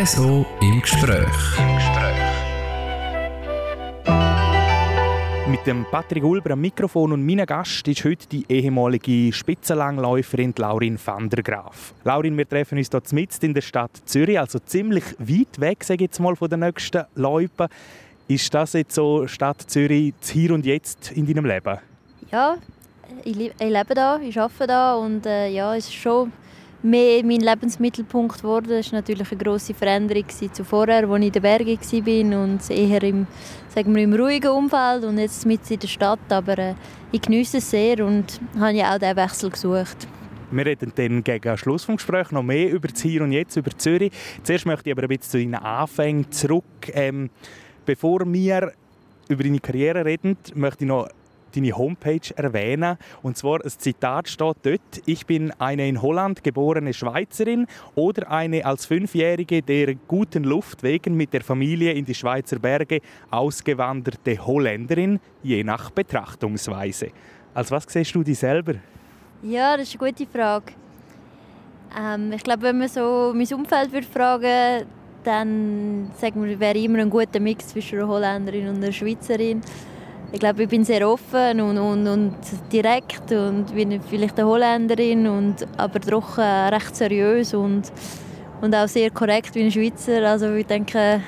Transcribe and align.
Espresso 0.00 0.46
im 0.62 0.80
Gespräch. 0.80 1.58
Im 1.58 1.74
Gespräch. 1.74 2.16
Mit 5.46 5.66
dem 5.66 5.84
Patrick 5.90 6.24
Ulber 6.24 6.52
am 6.52 6.62
Mikrofon 6.62 7.12
und 7.12 7.26
meinem 7.26 7.44
Gast 7.44 7.86
ist 7.86 8.02
heute 8.06 8.26
die 8.26 8.46
ehemalige 8.48 9.30
Spitzenlangläuferin 9.30 10.54
Laurin 10.56 10.98
van 11.04 11.28
der 11.28 11.42
Graaf. 11.42 11.92
Laurin, 12.04 12.38
wir 12.38 12.48
treffen 12.48 12.78
uns 12.78 12.88
hier 12.88 13.02
mitten 13.12 13.44
in 13.44 13.52
der 13.52 13.60
Stadt 13.60 13.90
Zürich, 14.06 14.40
also 14.40 14.58
ziemlich 14.60 15.04
weit 15.18 15.60
weg, 15.60 15.84
sage 15.84 16.04
ich 16.04 16.08
jetzt 16.08 16.18
mal, 16.18 16.34
von 16.34 16.48
der 16.48 16.56
nächsten 16.56 17.04
Loipe. 17.16 17.68
Ist 18.26 18.54
das 18.54 18.72
jetzt 18.72 18.94
so 18.94 19.26
Stadt 19.26 19.60
Zürich 19.60 20.14
das 20.18 20.30
Hier 20.30 20.54
und 20.54 20.64
Jetzt 20.64 21.12
in 21.12 21.26
deinem 21.26 21.44
Leben? 21.44 21.76
Ja, 22.32 22.56
ich, 23.22 23.38
ich 23.38 23.52
lebe 23.60 23.94
da, 23.94 24.18
ich 24.18 24.40
arbeite 24.40 24.66
da 24.66 24.94
und 24.94 25.26
äh, 25.26 25.48
ja, 25.48 25.76
es 25.76 25.88
ist 25.88 25.94
schon 25.94 26.32
mehr 26.82 27.24
mein 27.24 27.40
Lebensmittelpunkt 27.40 28.38
geworden. 28.38 28.68
Das 28.70 28.92
war 28.92 29.00
natürlich 29.00 29.30
eine 29.30 29.42
grosse 29.42 29.74
Veränderung 29.74 30.24
zu 30.28 30.64
vorher, 30.64 31.08
als 31.08 31.20
ich 31.20 31.26
in 31.26 31.32
den 31.32 31.42
Bergen 31.42 32.32
war 32.32 32.42
und 32.42 32.70
eher 32.70 33.02
im, 33.02 33.26
sagen 33.68 33.94
wir, 33.94 34.02
im 34.02 34.14
ruhigen 34.14 34.50
Umfeld 34.50 35.04
und 35.04 35.18
jetzt 35.18 35.44
mit 35.46 35.70
in 35.70 35.78
der 35.78 35.88
Stadt. 35.88 36.20
Aber 36.30 36.58
äh, 36.58 36.74
ich 37.12 37.20
genieße 37.20 37.58
es 37.58 37.70
sehr 37.70 38.04
und 38.04 38.40
habe 38.58 38.72
ja 38.72 38.94
auch 38.94 38.98
diesen 38.98 39.16
Wechsel 39.16 39.50
gesucht. 39.50 40.08
Wir 40.52 40.66
reden 40.66 40.92
dann 40.96 41.22
gegen 41.22 41.56
Schluss 41.56 41.86
des 41.86 41.96
Gesprächs 41.96 42.32
noch 42.32 42.42
mehr 42.42 42.70
über 42.70 42.88
das 42.88 43.00
Hier 43.00 43.22
und 43.22 43.30
Jetzt, 43.30 43.56
über 43.56 43.70
Zürich. 43.76 44.12
Zuerst 44.42 44.66
möchte 44.66 44.90
ich 44.90 44.96
aber 44.96 45.02
ein 45.02 45.08
bisschen 45.08 45.30
zu 45.30 45.38
deinen 45.38 45.54
Anfängen 45.54 46.30
zurück. 46.32 46.64
Ähm, 46.92 47.30
bevor 47.86 48.20
wir 48.26 48.72
über 49.28 49.44
deine 49.44 49.60
Karriere 49.60 50.04
reden, 50.04 50.36
möchte 50.54 50.84
ich 50.84 50.88
noch 50.88 51.08
deine 51.54 51.76
Homepage 51.76 52.34
erwähnen. 52.36 52.96
Und 53.22 53.36
zwar 53.36 53.64
ein 53.64 53.70
Zitat 53.70 54.28
steht 54.28 54.56
dort, 54.62 55.02
ich 55.06 55.26
bin 55.26 55.52
eine 55.58 55.88
in 55.88 56.00
Holland 56.02 56.42
geborene 56.42 56.92
Schweizerin 56.92 57.66
oder 57.94 58.30
eine 58.30 58.64
als 58.64 58.86
Fünfjährige 58.86 59.62
der 59.62 59.94
guten 59.94 60.44
Luft 60.44 60.82
wegen 60.82 61.16
mit 61.16 61.32
der 61.32 61.42
Familie 61.42 61.92
in 61.92 62.04
die 62.04 62.14
Schweizer 62.14 62.58
Berge 62.58 63.00
ausgewanderte 63.30 64.44
Holländerin, 64.46 65.20
je 65.42 65.64
nach 65.64 65.90
Betrachtungsweise. 65.90 67.08
Als 67.54 67.70
was 67.70 67.84
siehst 67.88 68.14
du 68.14 68.22
dich 68.22 68.38
selber? 68.38 68.74
Ja, 69.42 69.76
das 69.76 69.88
ist 69.88 70.00
eine 70.00 70.12
gute 70.12 70.26
Frage. 70.26 70.72
Ähm, 71.98 72.32
ich 72.32 72.42
glaube, 72.42 72.62
wenn 72.62 72.78
man 72.78 72.88
so 72.88 73.32
mein 73.34 73.52
Umfeld 73.52 73.92
würde 73.92 74.06
fragen 74.06 74.86
dann 75.24 76.10
sagen 76.16 76.44
wir, 76.44 76.58
wäre 76.58 76.78
immer 76.78 76.98
ein 76.98 77.10
guter 77.10 77.40
Mix 77.40 77.68
zwischen 77.68 77.98
einer 77.98 78.08
Holländerin 78.08 78.68
und 78.68 78.76
einer 78.76 78.92
Schweizerin 78.92 79.60
ich 80.32 80.38
glaube, 80.38 80.62
ich 80.62 80.68
bin 80.68 80.84
sehr 80.84 81.08
offen 81.08 81.60
und, 81.60 81.78
und, 81.78 82.06
und 82.06 82.36
direkt 82.72 83.32
und 83.32 83.74
bin 83.74 84.00
vielleicht 84.00 84.38
eine 84.38 84.48
Holländerin, 84.48 85.26
und, 85.26 85.66
aber 85.76 85.98
doch 85.98 86.38
äh, 86.38 86.42
recht 86.42 86.94
seriös 86.94 87.54
und, 87.54 87.90
und 88.60 88.74
auch 88.74 88.88
sehr 88.88 89.10
korrekt 89.10 89.54
wie 89.54 89.64
ein 89.64 89.70
Schweizer. 89.70 90.28
Also 90.28 90.54
ich 90.54 90.66
denke, 90.66 91.20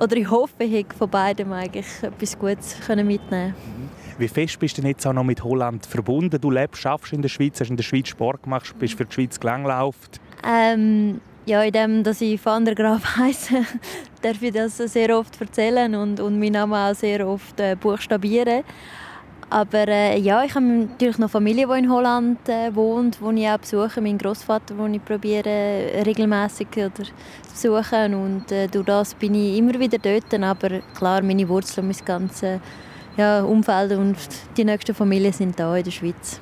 oder 0.00 0.16
ich 0.16 0.30
hoffe, 0.30 0.64
ich 0.64 0.86
von 0.96 1.10
beidem 1.10 1.52
eigentlich 1.52 1.86
etwas 2.02 2.38
Gutes 2.38 2.76
mitnehmen 2.88 3.54
Wie 4.18 4.28
fest 4.28 4.58
bist 4.58 4.78
du 4.78 4.82
jetzt 4.82 5.06
auch 5.06 5.12
noch 5.12 5.24
mit 5.24 5.42
Holland 5.42 5.84
verbunden? 5.86 6.40
Du 6.40 6.50
lebst, 6.50 6.82
schaffst 6.82 7.12
in 7.12 7.22
der 7.22 7.28
Schweiz, 7.28 7.60
hast 7.60 7.70
in 7.70 7.76
der 7.76 7.84
Schweiz 7.84 8.08
Sport 8.08 8.44
gemacht, 8.44 8.74
bist 8.78 8.94
für 8.94 9.04
die 9.04 9.12
Schweiz 9.12 9.38
gelanglauft. 9.40 10.20
Ähm, 10.44 11.20
ja, 11.46 11.62
in 11.62 11.72
dem, 11.72 12.04
dass 12.04 12.20
ich 12.20 12.44
Van 12.44 12.64
der 12.64 12.74
Graaf 12.74 13.04
heiße, 13.16 13.64
darf 14.22 14.42
ich 14.42 14.52
das 14.52 14.76
sehr 14.76 15.16
oft 15.16 15.40
erzählen 15.40 15.94
und, 15.94 16.20
und 16.20 16.38
meinen 16.38 16.52
Namen 16.52 16.74
auch 16.74 16.94
sehr 16.94 17.26
oft 17.26 17.58
äh, 17.60 17.76
buchstabieren. 17.76 18.64
Aber 19.50 19.86
äh, 19.86 20.18
ja, 20.18 20.42
ich 20.44 20.54
habe 20.54 20.64
natürlich 20.64 21.18
noch 21.18 21.30
Familie, 21.30 21.66
die 21.66 21.78
in 21.80 21.90
Holland 21.90 22.48
äh, 22.48 22.74
wohnt, 22.74 23.20
wo 23.20 23.30
ich 23.32 23.46
auch 23.46 23.58
besuche. 23.58 24.00
Mein 24.00 24.16
Großvater, 24.16 24.74
den 24.74 24.94
ich 24.94 25.04
probiere 25.04 25.46
äh, 25.46 26.02
regelmäßig 26.02 26.68
zu 26.70 26.90
besuchen. 27.50 28.14
Und 28.14 28.50
äh, 28.50 28.66
durch 28.68 28.86
das 28.86 29.14
bin 29.14 29.34
ich 29.34 29.58
immer 29.58 29.78
wieder 29.78 29.98
dort. 29.98 30.32
Aber 30.32 30.80
klar, 30.96 31.22
meine 31.22 31.46
Wurzeln, 31.46 31.86
mein 31.86 31.96
ganzes 32.02 32.60
ja, 33.18 33.42
Umfeld 33.42 33.92
und 33.92 34.16
die 34.56 34.64
nächsten 34.64 34.94
Familien 34.94 35.34
sind 35.34 35.60
da 35.60 35.76
in 35.76 35.84
der 35.84 35.90
Schweiz. 35.90 36.40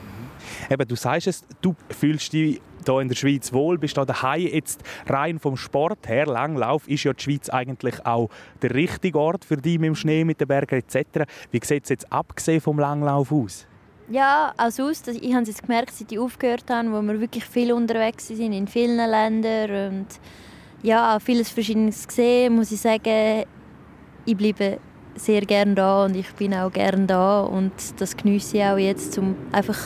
Eben, 0.71 0.87
du 0.87 0.95
sagst 0.95 1.27
es, 1.27 1.45
du 1.61 1.75
fühlst 1.89 2.33
dich 2.33 2.61
hier 2.87 3.01
in 3.01 3.09
der 3.09 3.17
Schweiz 3.17 3.53
wohl, 3.53 3.79
bist 3.79 3.97
du 3.97 4.05
daheim. 4.05 4.47
Jetzt 4.47 4.83
rein 5.07 5.39
vom 5.39 5.57
Sport 5.57 6.09
her, 6.09 6.27
Langlauf, 6.27 6.89
ist 6.89 7.05
ja 7.05 7.13
die 7.13 7.23
Schweiz 7.23 7.49
eigentlich 7.49 8.05
auch 8.07 8.29
der 8.63 8.75
richtige 8.75 9.19
Ort 9.19 9.45
für 9.45 9.57
dich 9.57 9.79
mit 9.79 9.89
dem 9.89 9.95
Schnee, 9.95 10.25
mit 10.25 10.41
den 10.41 10.49
Bergen 10.49 10.77
etc. 10.77 11.25
Wie 11.51 11.61
sieht 11.63 11.85
es 11.85 11.91
jetzt 11.91 12.13
abgesehen 12.13 12.61
vom 12.61 12.79
Langlauf 12.79 13.33
aus? 13.33 13.67
Ja, 14.11 14.53
also 14.57 14.89
aus, 14.89 15.07
ich 15.07 15.35
habe 15.35 15.49
es 15.49 15.63
gemerkt, 15.63 15.93
seit 15.93 16.11
ich 16.11 16.19
aufgehört 16.19 16.65
habe, 16.69 16.91
wo 16.91 17.01
wir 17.01 17.21
wirklich 17.21 17.45
viel 17.45 17.73
unterwegs 17.73 18.27
sind, 18.27 18.53
in 18.53 18.67
vielen 18.67 18.97
Ländern 18.97 19.93
und 19.93 20.07
ja, 20.83 21.17
auch 21.17 21.21
vieles 21.21 21.51
Verschiedenes 21.51 22.09
gesehen, 22.09 22.57
muss 22.57 22.73
ich 22.73 22.81
sagen, 22.81 23.45
ich 24.25 24.37
bleibe 24.37 24.79
sehr 25.15 25.43
gerne 25.43 25.75
da 25.75 26.05
und 26.05 26.17
ich 26.17 26.33
bin 26.35 26.55
auch 26.55 26.73
gerne 26.73 27.07
da 27.07 27.43
und 27.43 27.73
das 27.99 28.17
genieße 28.17 28.57
ich 28.57 28.65
auch 28.65 28.79
jetzt, 28.79 29.17
um 29.19 29.37
einfach 29.53 29.79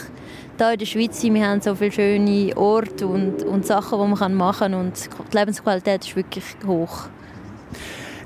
hier 0.59 0.73
in 0.73 0.79
der 0.79 0.87
Schweiz 0.87 1.23
wir 1.23 1.47
haben 1.47 1.61
so 1.61 1.75
viele 1.75 1.93
schöne 1.93 2.57
Orte 2.57 3.07
und, 3.07 3.43
und 3.43 3.67
Sachen, 3.67 4.01
die 4.01 4.21
man 4.21 4.35
machen 4.35 4.59
kann 4.59 4.75
und 4.75 5.09
die 5.33 5.37
Lebensqualität 5.37 6.05
ist 6.05 6.17
wirklich 6.17 6.45
hoch. 6.67 7.09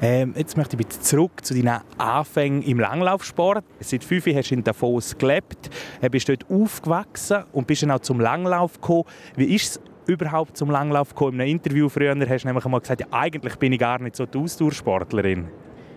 Ähm, 0.00 0.34
jetzt 0.37 0.56
möchte 0.56 0.77
ich 0.77 0.78
bitte 0.78 1.00
zurück 1.00 1.44
zu 1.44 1.55
deinen 1.55 1.81
Anfängen 1.97 2.62
im 2.62 2.78
Langlaufsport. 2.78 3.65
Seit 3.81 4.05
fünf 4.05 4.27
Jahren 4.27 4.39
hast 4.39 4.50
du 4.50 4.55
in 4.55 4.62
Davos 4.62 5.19
gelebt, 5.19 5.71
äh, 6.00 6.09
bist 6.09 6.28
dort 6.28 6.49
aufgewachsen 6.49 7.44
und 7.53 7.66
bist 7.66 7.83
dann 7.83 7.91
auch 7.91 8.00
zum 8.00 8.21
Langlauf 8.21 8.81
gekommen. 8.81 9.05
Wie 9.34 9.55
ist 9.56 9.77
es 9.77 9.81
überhaupt 10.06 10.56
zum 10.56 10.71
Langlauf 10.71 11.09
gekommen? 11.10 11.34
In 11.34 11.41
einem 11.41 11.50
Interview 11.50 11.89
früher 11.89 12.15
hast 12.15 12.45
du 12.45 12.47
nämlich 12.47 12.65
einmal 12.65 12.81
gesagt, 12.81 13.00
ja, 13.00 13.06
eigentlich 13.10 13.56
bin 13.56 13.72
ich 13.72 13.81
gar 13.81 14.00
nicht 14.00 14.15
so 14.15 14.25
die 14.25 14.39
Ausdauersportlerin. 14.39 15.49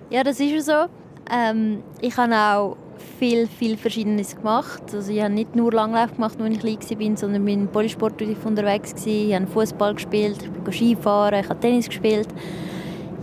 Ja, 0.09 0.23
das 0.23 0.39
ist 0.39 0.65
so. 0.65 0.85
Ähm, 1.31 1.83
ich 2.01 2.17
habe 2.17 2.35
auch 2.35 2.77
viel, 3.19 3.47
viel 3.47 3.77
Verschiedenes 3.77 4.35
gemacht. 4.35 4.81
Also 4.93 5.11
ich 5.11 5.21
habe 5.21 5.33
nicht 5.33 5.55
nur 5.55 5.71
Langlauf 5.71 6.13
gemacht, 6.13 6.39
als 6.39 6.55
ich 6.55 6.59
klein 6.59 6.99
war, 6.99 7.17
sondern 7.17 7.45
bin 7.45 7.67
Polysport 7.67 8.21
unterwegs. 8.21 8.95
Gewesen. 8.95 9.29
Ich 9.29 9.35
habe 9.35 9.47
Fußball 9.47 9.95
gespielt, 9.95 10.37
ich 10.41 10.49
bin 10.49 10.73
Skifahren, 10.73 11.39
ich 11.39 11.49
habe 11.49 11.59
Tennis 11.59 11.87
gespielt. 11.87 12.27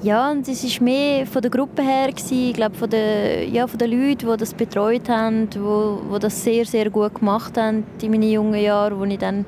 Ja, 0.03 0.31
und 0.31 0.47
es 0.47 0.63
war 0.63 0.85
mehr 0.85 1.27
von 1.27 1.43
der 1.43 1.51
Gruppe 1.51 1.83
her, 1.83 2.13
gewesen. 2.13 2.51
ich 2.51 2.55
glaube 2.55 2.77
von 2.77 2.89
den, 2.89 3.53
ja, 3.53 3.67
von 3.67 3.79
den 3.79 3.91
Leuten, 3.91 4.31
die 4.31 4.37
das 4.37 4.55
betreut 4.55 5.09
haben, 5.09 5.51
die, 5.51 5.59
die 5.59 6.19
das 6.21 6.45
sehr, 6.45 6.65
sehr 6.65 6.89
gut 6.89 7.17
gemacht 7.17 7.57
haben 7.59 7.85
in 8.01 8.11
meinen 8.13 8.31
jungen 8.31 8.63
Jahren, 8.63 8.99
wo 8.99 9.05
ich 9.05 9.19
dann 9.19 9.45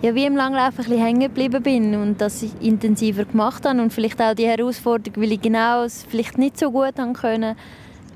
ja, 0.00 0.14
wie 0.14 0.26
im 0.26 0.36
Langlauf 0.36 0.70
ein 0.70 0.76
bisschen 0.76 1.02
hängen 1.02 1.20
geblieben 1.20 1.62
bin 1.62 1.94
und 1.94 2.20
das 2.20 2.42
intensiver 2.60 3.24
gemacht 3.24 3.66
habe 3.66 3.80
und 3.80 3.90
vielleicht 3.90 4.20
auch 4.20 4.34
die 4.34 4.46
Herausforderung, 4.46 5.22
weil 5.22 5.32
ich 5.32 5.40
genau 5.40 5.84
es 5.84 6.04
vielleicht 6.06 6.36
nicht 6.36 6.58
so 6.58 6.70
gut 6.70 6.98
haben 6.98 7.14
können, 7.14 7.56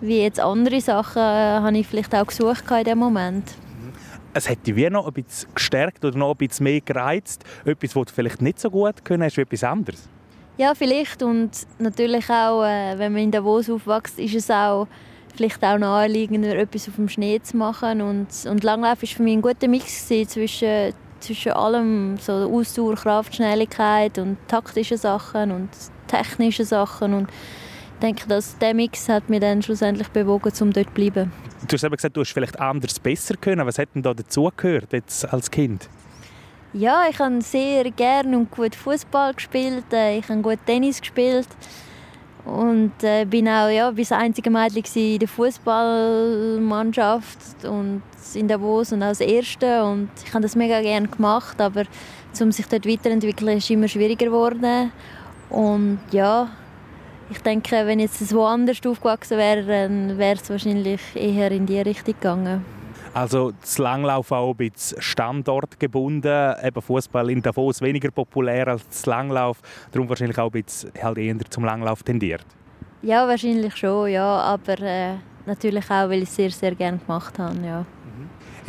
wie 0.00 0.22
jetzt 0.22 0.40
andere 0.40 0.80
Sachen, 0.80 1.20
äh, 1.20 1.60
habe 1.60 1.78
ich 1.78 1.86
vielleicht 1.86 2.14
auch 2.14 2.26
gesucht 2.26 2.64
in 2.70 2.84
diesem 2.84 2.98
Moment. 2.98 3.44
Es 4.34 4.48
hätte 4.48 4.72
dich 4.72 4.90
noch 4.90 5.06
ein 5.06 5.12
bisschen 5.12 5.52
gestärkt 5.54 6.04
oder 6.04 6.16
noch 6.16 6.32
ein 6.32 6.36
bisschen 6.36 6.64
mehr 6.64 6.80
gereizt, 6.80 7.44
etwas, 7.64 7.96
was 7.96 8.06
du 8.06 8.14
vielleicht 8.14 8.42
nicht 8.42 8.60
so 8.60 8.70
gut 8.70 9.04
können 9.04 9.22
hast, 9.22 9.36
wie 9.36 9.40
etwas 9.40 9.64
anderes? 9.64 10.08
Ja, 10.58 10.74
vielleicht 10.74 11.22
und 11.22 11.50
natürlich 11.78 12.28
auch, 12.30 12.64
äh, 12.64 12.98
wenn 12.98 13.12
man 13.12 13.22
in 13.22 13.30
Davos 13.30 13.70
aufwächst, 13.70 14.18
ist 14.18 14.34
es 14.34 14.50
auch 14.50 14.86
vielleicht 15.34 15.62
auch 15.62 15.78
naheliegender, 15.78 16.56
etwas 16.56 16.88
auf 16.88 16.96
dem 16.96 17.08
Schnee 17.08 17.40
zu 17.40 17.56
machen 17.56 18.02
und, 18.02 18.26
und 18.48 18.64
Langlauf 18.64 19.00
war 19.02 19.08
für 19.08 19.22
mich 19.22 19.34
ein 19.34 19.42
guter 19.42 19.68
Mix 19.68 20.08
zwischen, 20.08 20.92
zwischen 21.20 21.52
allem, 21.52 22.16
so 22.18 22.32
Ausdauer, 22.32 22.96
Kraft, 22.96 23.36
Schnelligkeit 23.36 24.18
und 24.18 24.36
taktischen 24.48 24.96
Sachen 24.96 25.52
und 25.52 25.68
technischen 26.08 26.64
Sachen 26.64 27.14
und 27.14 27.28
denke, 27.98 28.28
dass 28.28 28.56
der 28.58 28.74
Mix 28.74 29.08
hat 29.08 29.28
mich 29.28 29.40
dann 29.40 29.62
schlussendlich 29.62 30.08
bewogen, 30.08 30.52
um 30.60 30.72
dort 30.72 30.86
zu 30.86 30.92
bleiben. 30.92 31.32
Du 31.66 31.74
hast 31.74 31.84
eben 31.84 31.96
gesagt, 31.96 32.16
du 32.16 32.20
hast 32.20 32.32
vielleicht 32.32 32.60
anders 32.60 32.98
besser 32.98 33.34
können. 33.36 33.66
Was 33.66 33.78
hat 33.78 33.88
denn 33.94 34.02
da 34.02 34.14
dazugehört 34.14 34.92
jetzt 34.92 35.30
als 35.32 35.50
Kind? 35.50 35.88
Ja, 36.72 37.04
ich 37.10 37.18
habe 37.18 37.40
sehr 37.40 37.90
gerne 37.90 38.36
und 38.36 38.50
gut 38.50 38.74
Fußball 38.74 39.34
gespielt. 39.34 39.92
Äh, 39.92 40.18
ich 40.18 40.28
habe 40.28 40.42
gut 40.42 40.58
Tennis 40.66 41.00
gespielt 41.00 41.48
und 42.44 42.92
äh, 43.02 43.24
bin 43.24 43.48
auch 43.48 43.68
ja, 43.68 43.90
bis 43.90 44.12
einzige 44.12 44.50
Mädchen 44.50 44.84
in 44.94 45.18
der 45.18 45.28
Fußballmannschaft 45.28 47.64
und 47.64 48.02
in 48.34 48.48
Davos 48.48 48.92
und 48.92 49.02
als 49.02 49.20
Erste 49.20 49.84
und 49.84 50.10
ich 50.24 50.32
habe 50.32 50.42
das 50.42 50.56
mega 50.56 50.80
gerne 50.80 51.08
gemacht, 51.08 51.60
aber 51.60 51.84
um 52.40 52.52
sich 52.52 52.66
dort 52.66 52.86
weiterzuentwickeln, 52.86 53.58
ist 53.58 53.68
immer 53.70 53.88
schwieriger 53.88 54.26
geworden 54.26 54.92
und 55.50 55.98
ja, 56.10 56.48
ich 57.30 57.38
denke, 57.42 57.86
wenn 57.86 58.00
jetzt 58.00 58.20
es 58.20 58.34
woanders 58.34 58.84
aufgewachsen 58.86 59.38
wäre, 59.38 59.64
dann 59.64 60.18
wäre 60.18 60.36
es 60.36 60.48
wahrscheinlich 60.48 61.00
eher 61.14 61.50
in 61.50 61.66
die 61.66 61.80
Richtung 61.80 62.14
gegangen. 62.14 62.64
Also 63.14 63.52
das 63.60 63.78
Langlauf 63.78 64.30
auch 64.32 64.50
ein 64.50 64.56
bisschen 64.56 65.00
standortgebunden. 65.00 66.54
Eben 66.62 66.82
Fußball 66.82 67.30
in 67.30 67.42
Davos 67.42 67.80
weniger 67.80 68.10
populär 68.10 68.68
als 68.68 68.86
das 68.88 69.06
Langlauf. 69.06 69.60
Darum 69.90 70.08
wahrscheinlich 70.08 70.38
auch 70.38 70.52
ein 70.52 70.62
bisschen 70.62 70.92
halt 71.02 71.18
eher 71.18 71.36
zum 71.50 71.64
Langlauf 71.64 72.02
tendiert. 72.02 72.44
Ja, 73.02 73.26
wahrscheinlich 73.26 73.76
schon, 73.76 74.08
ja. 74.08 74.24
Aber 74.24 74.78
äh, 74.80 75.14
natürlich 75.46 75.84
auch, 75.86 76.08
weil 76.08 76.22
ich 76.22 76.28
es 76.28 76.36
sehr, 76.36 76.50
sehr 76.50 76.74
gerne 76.74 76.98
gemacht 76.98 77.38
habe, 77.38 77.56
ja. 77.64 77.84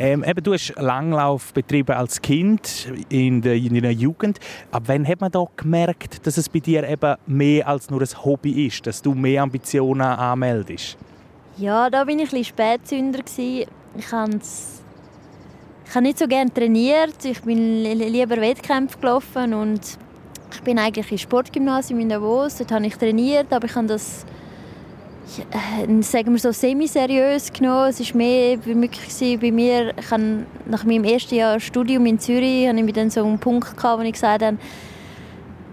Ähm, 0.00 0.24
eben, 0.24 0.42
du 0.42 0.54
hast 0.54 0.72
Langlauf 0.78 1.52
betrieben 1.52 1.92
als 1.92 2.22
Kind 2.22 2.90
in 3.10 3.42
der, 3.42 3.54
in 3.54 3.74
der 3.74 3.92
Jugend. 3.92 4.40
Aber 4.70 4.88
wann 4.88 5.06
hat 5.06 5.20
man 5.20 5.30
da 5.30 5.44
gemerkt, 5.58 6.26
dass 6.26 6.38
es 6.38 6.48
bei 6.48 6.60
dir 6.60 6.88
eben 6.88 7.16
mehr 7.26 7.68
als 7.68 7.90
nur 7.90 8.00
ein 8.00 8.24
Hobby 8.24 8.66
ist, 8.66 8.86
dass 8.86 9.02
du 9.02 9.12
mehr 9.12 9.42
Ambitionen 9.42 10.00
anmeldest? 10.00 10.96
Ja, 11.58 11.90
da 11.90 12.04
bin 12.04 12.18
ich 12.18 12.32
ein 12.32 12.38
bisschen 12.40 12.44
Spätzünder. 12.44 13.18
Ich 13.26 14.10
habe 14.10 14.40
ich 15.86 15.94
habe 15.94 16.02
nicht 16.02 16.18
so 16.18 16.26
gerne 16.26 16.50
trainiert. 16.50 17.22
Ich 17.24 17.42
bin 17.42 17.82
lieber 17.82 18.40
Wettkämpfe 18.40 18.98
gelaufen 18.98 19.52
und 19.52 19.98
ich 20.50 20.62
bin 20.62 20.78
eigentlich 20.78 21.12
im 21.12 21.18
Sportgymnasium 21.18 22.00
in 22.00 22.08
Davos. 22.08 22.56
Dort 22.56 22.72
habe 22.72 22.86
ich 22.86 22.96
trainiert, 22.96 23.52
aber 23.52 23.66
ich 23.66 23.74
habe 23.74 23.88
das 23.88 24.24
äh, 25.50 26.02
sagen 26.02 26.32
wir 26.32 26.38
so 26.38 26.52
semi-seriös 26.52 27.52
genommen. 27.52 27.90
Es 27.90 28.00
war 28.00 28.16
mehr 28.16 28.64
wirklich 28.64 29.40
bei 29.40 29.50
mir, 29.50 29.94
ich 29.98 30.10
habe 30.10 30.46
nach 30.66 30.84
meinem 30.84 31.04
ersten 31.04 31.34
Jahr 31.34 31.60
Studium 31.60 32.06
in 32.06 32.18
Zürich, 32.18 32.66
habe 32.68 32.80
ich 32.80 32.92
dann 32.92 33.10
so 33.10 33.24
einen 33.24 33.38
Punkt 33.38 33.76
gehabt, 33.76 34.00
wo 34.00 34.04
ich 34.04 34.12
gesagt 34.12 34.42
habe, 34.42 34.56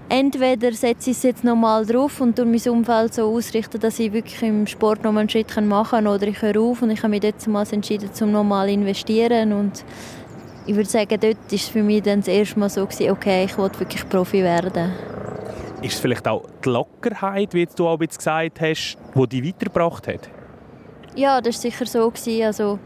entweder 0.10 0.72
setze 0.72 1.12
ich 1.12 1.18
es 1.18 1.24
jetzt 1.24 1.44
nochmal 1.44 1.86
drauf 1.86 2.22
und 2.22 2.38
mein 2.38 2.62
Umfeld 2.70 3.14
so 3.14 3.24
ausrichten, 3.24 3.80
dass 3.80 4.00
ich 4.00 4.14
wirklich 4.14 4.42
im 4.42 4.68
Sport 4.68 5.04
nochmal 5.04 5.22
einen 5.22 5.30
Schritt 5.30 5.56
machen 5.62 5.90
kann 5.90 6.08
oder 6.08 6.28
ich 6.28 6.42
höre 6.42 6.60
auf 6.60 6.82
und 6.82 6.92
ich 6.92 7.00
habe 7.04 7.10
mich 7.10 7.22
dort 7.22 7.74
entschieden, 7.74 8.10
um 8.22 8.32
nochmal 8.32 8.70
investieren 8.70 9.54
und 9.54 9.84
ich 10.66 10.76
würde 10.76 10.90
sagen, 10.90 11.18
dort 11.20 11.38
war 11.38 11.54
es 11.54 11.68
für 11.68 11.82
mich 11.82 12.04
dann 12.04 12.20
das 12.20 12.28
erste 12.28 12.60
Mal 12.60 12.70
so, 12.70 12.84
okay, 12.84 13.46
ich 13.46 13.58
will 13.58 13.72
wirklich 13.80 14.08
Profi 14.10 14.44
werden. 14.44 14.92
Ist 15.88 15.94
es 15.94 16.00
vielleicht 16.02 16.28
auch 16.28 16.44
die 16.66 16.70
Lockerheit, 16.70 17.54
wie 17.54 17.66
du 17.66 17.88
auch 17.88 18.02
jetzt 18.02 18.18
gesagt 18.18 18.60
hast, 18.60 18.98
die 19.16 19.42
dich 19.42 19.54
weitergebracht 19.54 20.06
hat? 20.10 20.30
Ja, 21.16 21.40
das 21.40 21.64
war 21.64 21.72
sicher 21.72 21.86
so. 21.86 22.12
Also, 22.46 22.78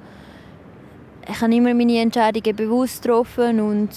ich 1.27 1.41
habe 1.41 1.55
immer 1.55 1.73
meine 1.73 1.99
Entscheidungen 1.99 2.55
bewusst 2.55 3.01
getroffen 3.01 3.59
und 3.59 3.89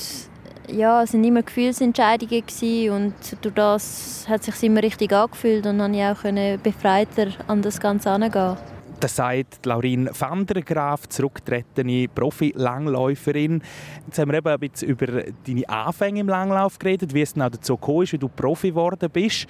ja, 0.69 1.03
es 1.03 1.13
waren 1.13 1.23
immer 1.23 1.43
Gefühlsentscheidungen 1.43 2.45
und 2.91 3.15
durch 3.43 3.55
das 3.55 4.25
hat 4.27 4.41
es 4.41 4.59
sich 4.59 4.71
immer 4.71 4.83
richtig 4.83 5.13
angefühlt 5.13 5.67
und 5.67 5.81
dann 5.81 5.93
konnte 5.93 6.39
ich 6.39 6.57
auch 6.57 6.63
befreiter 6.63 7.27
an 7.47 7.61
das 7.61 7.79
Ganze 7.79 8.09
herangehen. 8.09 8.57
Das 9.05 9.17
sagt 9.17 9.67
Laurin 9.67 10.09
van 10.19 10.47
der 10.47 10.63
Graaf, 10.63 11.07
zurückgetretene 11.11 12.09
Profi-Langläuferin. 12.09 13.61
Jetzt 14.07 14.19
haben 14.19 14.31
wir 14.31 14.39
eben 14.39 14.49
ein 14.49 14.59
bisschen 14.59 14.89
über 14.89 15.25
deine 15.47 15.69
Anfänge 15.69 16.21
im 16.21 16.29
Langlauf 16.29 16.79
geredet, 16.79 17.13
wie 17.13 17.21
es 17.21 17.35
dann 17.35 17.53
dazu 17.53 17.77
gekommen 17.77 18.05
ist, 18.05 18.15
wie 18.15 18.19
du 18.19 18.29
Profi 18.29 18.71
geworden 18.71 19.11
bist. 19.13 19.47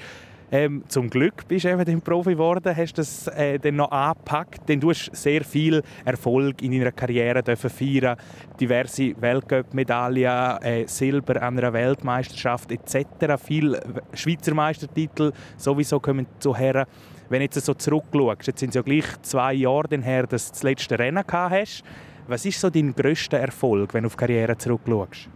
Ähm, 0.51 0.83
zum 0.89 1.09
Glück 1.09 1.47
bist 1.47 1.67
du 1.67 1.69
eben 1.69 2.01
Profi 2.01 2.33
geworden, 2.33 2.77
hast 2.77 2.95
das 2.95 3.29
äh, 3.29 3.61
dann 3.61 3.77
noch 3.77 3.93
angepackt, 3.93 4.69
denn 4.69 4.81
du 4.81 4.91
hast 4.91 5.15
sehr 5.15 5.45
viel 5.45 5.85
Erfolg 6.05 6.61
in 6.61 6.73
deiner 6.73 6.91
Karriere 6.91 7.41
dürfen 7.41 7.71
feiern, 7.71 8.17
diverse 8.59 9.15
Weltcup-Medaillen, 9.21 10.63
äh, 10.63 10.89
Silber 10.89 11.41
an 11.41 11.59
einer 11.59 11.73
Weltmeisterschaft 11.73 12.73
etc., 12.73 13.41
viele 13.41 13.81
Schweizer 14.15 14.53
Meistertitel 14.53 15.31
sowieso 15.57 16.01
kommen 16.01 16.27
zu 16.41 16.57
her. 16.57 16.89
Wenn 17.29 17.41
du 17.41 17.45
jetzt 17.45 17.65
so 17.65 17.75
zurückschaust, 17.75 18.47
jetzt 18.47 18.61
sind 18.61 18.71
es 18.71 18.75
ja 18.75 18.83
gleich 18.83 19.07
zwei 19.23 19.55
Jahre 19.55 20.01
her, 20.03 20.27
dass 20.27 20.47
du 20.47 20.53
das 20.53 20.63
letzte 20.63 20.99
Rennen 20.99 21.25
gehabt 21.27 21.55
hast. 21.55 21.83
Was 22.27 22.45
ist 22.45 22.61
so 22.61 22.71
dein 22.71 22.95
grösster 22.95 23.39
Erfolg, 23.39 23.95
wenn 23.95 24.03
du 24.03 24.07
auf 24.07 24.17
Karriere 24.17 24.57
zurückschaust? 24.57 25.29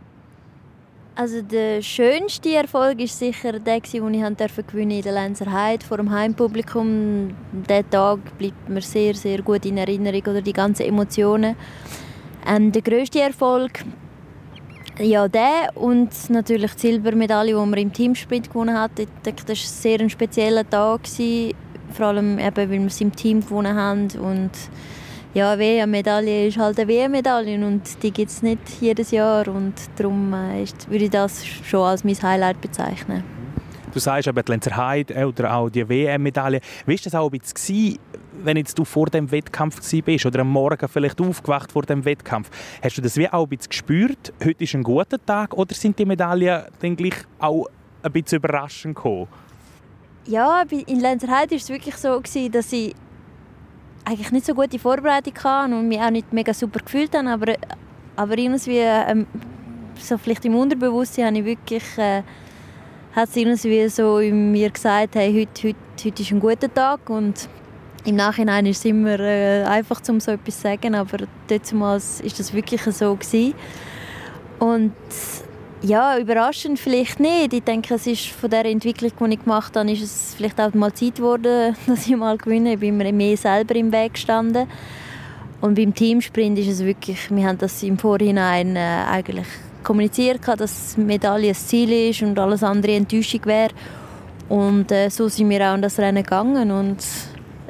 Also 1.15 1.43
der 1.43 1.83
schönste 1.83 2.55
Erfolg 2.55 3.01
ist 3.01 3.19
sicher 3.19 3.59
der, 3.59 3.81
den 3.81 4.15
ich 4.15 4.67
gewinnen 4.69 4.93
in 4.93 5.03
der 5.03 5.13
Lenzer 5.13 5.51
Heide 5.51 5.85
vor 5.85 5.97
dem 5.97 6.13
Heimpublikum. 6.13 7.35
Der 7.69 7.91
Tag 7.91 8.21
bleibt 8.39 8.69
mir 8.69 8.81
sehr, 8.83 9.15
sehr 9.15 9.43
gut 9.43 9.67
in 9.67 9.79
Erinnerung 9.79 10.23
oder 10.23 10.41
die 10.41 10.53
ganzen 10.53 10.87
Emotionen. 10.87 11.57
Ähm, 12.47 12.71
der 12.71 12.83
grösste 12.83 13.21
Erfolg, 13.21 13.85
ja, 15.01 15.27
der 15.27 15.71
und 15.75 16.11
natürlich 16.31 16.73
die 16.75 16.87
Silbermedaille, 16.87 17.53
die 17.53 17.67
man 17.67 17.75
im 17.75 17.93
Teamsprint 17.93 18.49
gewonnen 18.49 18.79
hat. 18.79 18.99
Ich 18.99 19.09
denke, 19.25 19.45
das 19.45 19.59
war 19.85 19.91
ein 19.93 19.99
sehr 19.99 20.11
spezieller 20.11 20.71
Tag 20.71 21.07
vor 21.93 22.07
allem 22.07 22.39
eben, 22.39 22.57
weil 22.57 22.71
wir 22.71 22.87
es 22.87 23.01
im 23.01 23.15
Team 23.15 23.41
gewonnen 23.41 23.75
haben 23.75 24.09
und 24.21 24.51
ja, 25.35 25.59
WM-Medaille 25.59 26.49
ist 26.49 26.59
halt 26.59 26.79
eine 26.79 26.89
WM-Medaille 26.89 27.65
und 27.65 28.03
die 28.03 28.11
gibt 28.11 28.31
es 28.31 28.43
nicht 28.43 28.61
jedes 28.81 29.11
Jahr 29.11 29.47
und 29.49 29.75
darum 29.97 30.33
äh, 30.33 30.63
ist, 30.63 30.91
würde 30.91 31.05
ich 31.05 31.11
das 31.11 31.47
schon 31.47 31.83
als 31.83 32.03
mein 32.03 32.21
Highlight 32.21 32.61
bezeichnen. 32.61 33.23
Du 33.93 33.99
sagst 34.01 34.29
eben 34.29 34.43
die 34.45 34.53
Lenzer 34.53 34.77
Heide 34.77 35.27
oder 35.27 35.55
auch 35.55 35.71
die 35.71 35.89
WM-Medaille. 35.89 36.61
Wie 36.87 36.93
war 36.93 37.01
das 37.03 37.15
auch 37.15 37.31
ein 37.31 37.41
wenn 38.41 38.57
jetzt 38.57 38.79
du 38.79 38.85
vor 38.85 39.07
dem 39.07 39.31
Wettkampf 39.31 39.81
bist 40.05 40.27
oder 40.27 40.41
am 40.41 40.51
Morgen 40.51 40.89
vielleicht 40.89 41.21
aufgewacht 41.21 41.73
vor 41.73 41.83
dem 41.83 42.05
Wettkampf? 42.05 42.51
Hast 42.83 42.97
du 42.97 43.03
das 43.03 43.17
wie 43.17 43.29
auch 43.29 43.49
ein 43.51 43.59
gespürt? 43.69 44.33
Heute 44.45 44.65
ist 44.65 44.75
ein 44.75 44.83
guter 44.83 45.25
Tag 45.25 45.55
oder 45.55 45.75
sind 45.75 45.99
die 45.99 46.05
Medaillen 46.05 46.65
dann 46.81 46.97
gleich 46.97 47.15
auch 47.39 47.67
ein 48.03 48.13
bisschen 48.13 48.39
überraschend 48.39 48.95
gekommen? 48.95 49.29
Ja, 50.29 50.63
in 50.71 51.01
Lenzerheide 51.01 51.53
war 51.53 51.57
es 51.57 51.71
wirklich 51.71 51.97
so, 51.97 52.21
dass 52.21 52.73
ich 52.75 52.95
eigentlich 54.05 54.31
nicht 54.31 54.45
so 54.45 54.53
gute 54.53 54.79
Vorbereitung 54.79 55.33
hatte 55.43 55.75
und 55.75 55.89
mich 55.89 55.99
auch 55.99 56.11
nicht 56.11 56.31
mega 56.35 56.53
super 56.53 56.81
gefühlt 56.81 57.17
habe, 57.17 57.31
aber, 57.31 57.55
aber 58.15 58.37
irgendwie 58.37 58.77
ähm, 58.77 59.27
so 59.99 60.19
vielleicht 60.19 60.45
im 60.45 60.55
Unterbewusstsein 60.55 61.29
habe 61.29 61.39
ich 61.39 61.45
wirklich 61.47 61.83
äh, 61.97 62.23
hat 63.17 63.31
es 63.31 63.37
irgendwie 63.37 63.89
so 63.89 64.19
in 64.19 64.53
mir 64.53 64.69
gesagt, 64.69 65.15
hey, 65.15 65.33
heute, 65.33 65.69
heute, 65.69 66.05
heute 66.05 66.23
ist 66.23 66.31
ein 66.31 66.41
guter 66.41 66.75
Tag 66.75 67.09
und 67.09 67.49
im 68.05 68.17
Nachhinein 68.17 68.67
ist 68.67 68.81
es 68.81 68.85
immer 68.85 69.19
äh, 69.19 69.65
einfach, 69.65 70.03
um 70.11 70.21
so 70.21 70.33
etwas 70.33 70.57
zu 70.57 70.61
sagen, 70.61 70.95
aber 70.95 71.27
damals 71.47 72.23
war 72.23 72.29
das 72.37 72.53
wirklich 72.53 72.83
so 72.83 73.15
gewesen. 73.17 73.55
Und 74.59 74.93
ja, 75.83 76.19
überraschend 76.19 76.79
vielleicht 76.79 77.21
nicht. 77.21 77.53
Ich 77.53 77.63
denke, 77.63 77.95
es 77.95 78.07
ist 78.07 78.27
von 78.27 78.51
der 78.51 78.65
Entwicklung, 78.65 79.13
die 79.21 79.35
ich 79.35 79.45
gemacht 79.45 79.77
habe, 79.77 79.91
ist 79.93 80.03
es 80.03 80.35
vielleicht 80.37 80.61
auch 80.61 80.75
mal 80.75 80.93
Zeit 80.93 81.17
geworden, 81.17 81.77
dass 81.87 82.07
ich 82.07 82.17
mal 82.17 82.37
gewinne. 82.37 82.75
Ich 82.75 82.81
bin 82.81 82.97
mir 82.97 83.13
mehr 83.13 83.37
selber 83.37 83.77
im 83.77 83.93
Weg 83.93 84.15
gestanden. 84.15 84.67
Und 85.61 85.75
beim 85.75 85.95
Teamsprint 85.95 86.59
ist 86.59 86.69
es 86.69 86.85
wirklich, 86.85 87.31
wir 87.31 87.47
haben 87.47 87.59
das 87.59 87.83
im 87.83 87.99
Vorhinein 87.99 88.77
äh, 88.77 89.05
eigentlich 89.11 89.47
kommuniziert, 89.83 90.41
dass 90.47 90.97
Medaille 90.97 91.49
das 91.49 91.67
Ziel 91.67 92.11
ist 92.11 92.23
und 92.23 92.39
alles 92.39 92.63
andere 92.63 92.95
Enttäuschung 92.95 93.45
wäre. 93.45 93.71
Und 94.49 94.91
äh, 94.93 95.09
so 95.11 95.29
sind 95.29 95.51
wir 95.51 95.69
auch 95.69 95.75
in 95.75 95.83
das 95.83 95.99
Rennen 95.99 96.23
gegangen. 96.23 96.71
Und 96.71 96.99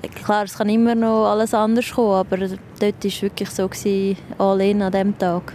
äh, 0.02 0.08
klar, 0.08 0.44
es 0.44 0.56
kann 0.56 0.68
immer 0.68 0.94
noch 0.94 1.26
alles 1.26 1.54
anders 1.54 1.90
kommen, 1.92 2.12
aber 2.12 2.36
dort 2.36 2.80
war 2.80 2.92
es 3.04 3.22
wirklich 3.22 3.50
so, 3.50 3.68
gewesen, 3.68 4.16
all 4.38 4.60
in 4.60 4.82
an 4.82 4.92
diesem 4.92 5.18
Tag 5.18 5.54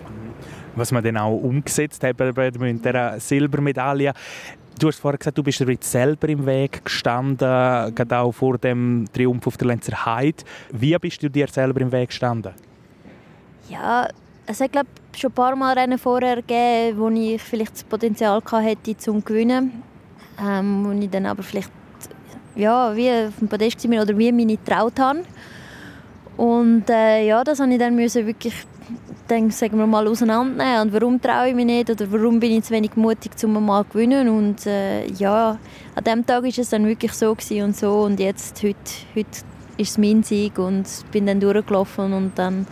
was 0.75 0.91
wir 0.91 1.01
dann 1.01 1.17
auch 1.17 1.35
umgesetzt 1.35 2.03
haben 2.03 2.33
bei 2.33 2.51
dieser 2.51 3.19
Silbermedaille. 3.19 4.13
Du 4.79 4.87
hast 4.87 4.99
vorhin 4.99 5.19
gesagt, 5.19 5.37
du 5.37 5.43
bist 5.43 5.59
jetzt 5.59 5.91
selber 5.91 6.27
im 6.29 6.45
Weg 6.45 6.83
gestanden, 6.83 7.37
gerade 7.95 8.17
auch 8.17 8.31
vor 8.31 8.57
dem 8.57 9.05
Triumph 9.13 9.45
auf 9.45 9.57
der 9.57 9.67
Lenzer 9.67 10.05
Heide. 10.05 10.43
Wie 10.71 10.97
bist 10.97 11.21
du 11.21 11.29
dir 11.29 11.47
selber 11.47 11.81
im 11.81 11.91
Weg 11.91 12.09
gestanden? 12.09 12.53
Ja, 13.69 14.07
es 14.45 14.59
hat 14.59 14.71
glaube 14.71 14.89
schon 15.15 15.29
ein 15.29 15.33
paar 15.33 15.55
Mal 15.55 15.77
Rennen 15.77 15.99
vorher 15.99 16.37
gegeben, 16.37 16.97
wo 16.97 17.09
ich 17.09 17.41
vielleicht 17.41 17.73
das 17.73 17.83
Potenzial 17.83 18.41
hatte, 18.43 18.97
zum 18.97 19.19
zu 19.19 19.25
gewinnen. 19.25 19.83
Ähm, 20.43 20.83
wo 20.85 20.91
ich 20.91 21.09
dann 21.09 21.27
aber 21.27 21.43
vielleicht 21.43 21.71
ja, 22.55 22.95
wie 22.95 23.09
auf 23.09 23.37
dem 23.39 23.47
Podest 23.47 23.89
war 23.89 24.01
oder 24.01 24.17
wie 24.17 24.31
mich 24.31 24.45
nicht 24.45 24.65
getraut 24.65 24.99
habe. 24.99 25.23
Und 26.37 26.89
äh, 26.89 27.25
ja, 27.25 27.43
das 27.43 27.59
musste 27.59 27.73
ich 27.73 27.79
dann 27.79 27.97
wirklich 27.97 28.53
dann 29.27 29.51
sagen 29.51 29.77
wir 29.77 29.87
mal 29.87 30.07
auseinandernehmen 30.07 30.81
und 30.81 30.93
warum 30.93 31.21
traue 31.21 31.49
ich 31.49 31.55
mich 31.55 31.65
nicht 31.65 31.89
oder 31.89 32.11
warum 32.11 32.39
bin 32.39 32.51
ich 32.51 32.63
zu 32.63 32.73
wenig 32.73 32.95
mutig, 32.95 33.31
um 33.43 33.65
mal 33.65 33.83
zu 33.83 33.89
gewinnen 33.93 34.29
und 34.29 34.65
äh, 34.65 35.05
ja, 35.07 35.57
an 35.95 36.03
dem 36.03 36.25
Tag 36.25 36.45
ist 36.45 36.59
es 36.59 36.69
dann 36.69 36.85
wirklich 36.85 37.13
so 37.13 37.35
und 37.63 37.75
so 37.75 38.01
und 38.01 38.19
jetzt, 38.19 38.61
heute, 38.63 38.77
heute 39.15 39.29
ist 39.77 39.91
es 39.91 39.97
mein 39.97 40.23
Sieg 40.23 40.57
und 40.59 40.85
bin 41.11 41.25
dann 41.25 41.39
durchgelaufen 41.39 42.13
und 42.13 42.37
dann 42.37 42.67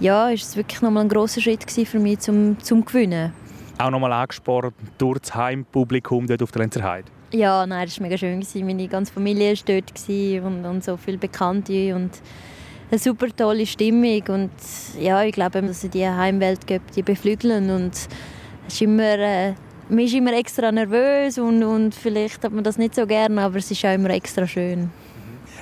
ja, 0.00 0.30
ist 0.30 0.44
es 0.44 0.56
wirklich 0.56 0.80
nochmal 0.80 1.04
ein 1.04 1.08
grosser 1.08 1.40
Schritt 1.40 1.70
für 1.70 1.98
mich 1.98 2.20
zum, 2.20 2.58
zum 2.60 2.84
Gewinnen. 2.84 3.32
Auch 3.78 3.90
nochmal 3.90 4.12
angespornt 4.12 4.74
durch 4.98 5.18
das 5.20 5.34
Heimpublikum 5.34 6.26
dort 6.26 6.42
auf 6.42 6.52
der 6.52 6.62
Lenzerheide? 6.62 7.06
Ja, 7.32 7.66
nein, 7.66 7.86
das 7.86 7.98
war 7.98 8.06
mega 8.06 8.18
schön. 8.18 8.44
Meine 8.66 8.88
ganze 8.88 9.12
Familie 9.12 9.54
war 9.54 9.62
dort 9.66 10.44
und, 10.44 10.64
und 10.64 10.84
so 10.84 10.96
viele 10.96 11.18
Bekannte 11.18 11.94
und 11.94 12.10
eine 12.90 12.98
super 12.98 13.28
tolle 13.34 13.66
Stimmung 13.66 14.22
und 14.28 14.50
ja, 14.98 15.22
ich 15.22 15.32
glaube, 15.32 15.62
dass 15.62 15.80
die 15.82 16.06
Heimwelt 16.06 16.66
gibt, 16.66 16.96
die 16.96 17.02
beflügeln 17.02 17.70
und 17.70 17.94
es 17.94 18.08
ist 18.66 18.82
immer, 18.82 19.18
äh, 19.18 19.54
man 19.88 20.00
ist 20.00 20.14
immer 20.14 20.32
extra 20.32 20.72
nervös 20.72 21.38
und, 21.38 21.62
und 21.62 21.94
vielleicht 21.94 22.44
hat 22.44 22.52
man 22.52 22.64
das 22.64 22.78
nicht 22.78 22.94
so 22.94 23.06
gerne, 23.06 23.40
aber 23.42 23.56
es 23.56 23.70
ist 23.70 23.84
auch 23.84 23.94
immer 23.94 24.10
extra 24.10 24.46
schön. 24.46 24.80
Mhm. 24.80 24.90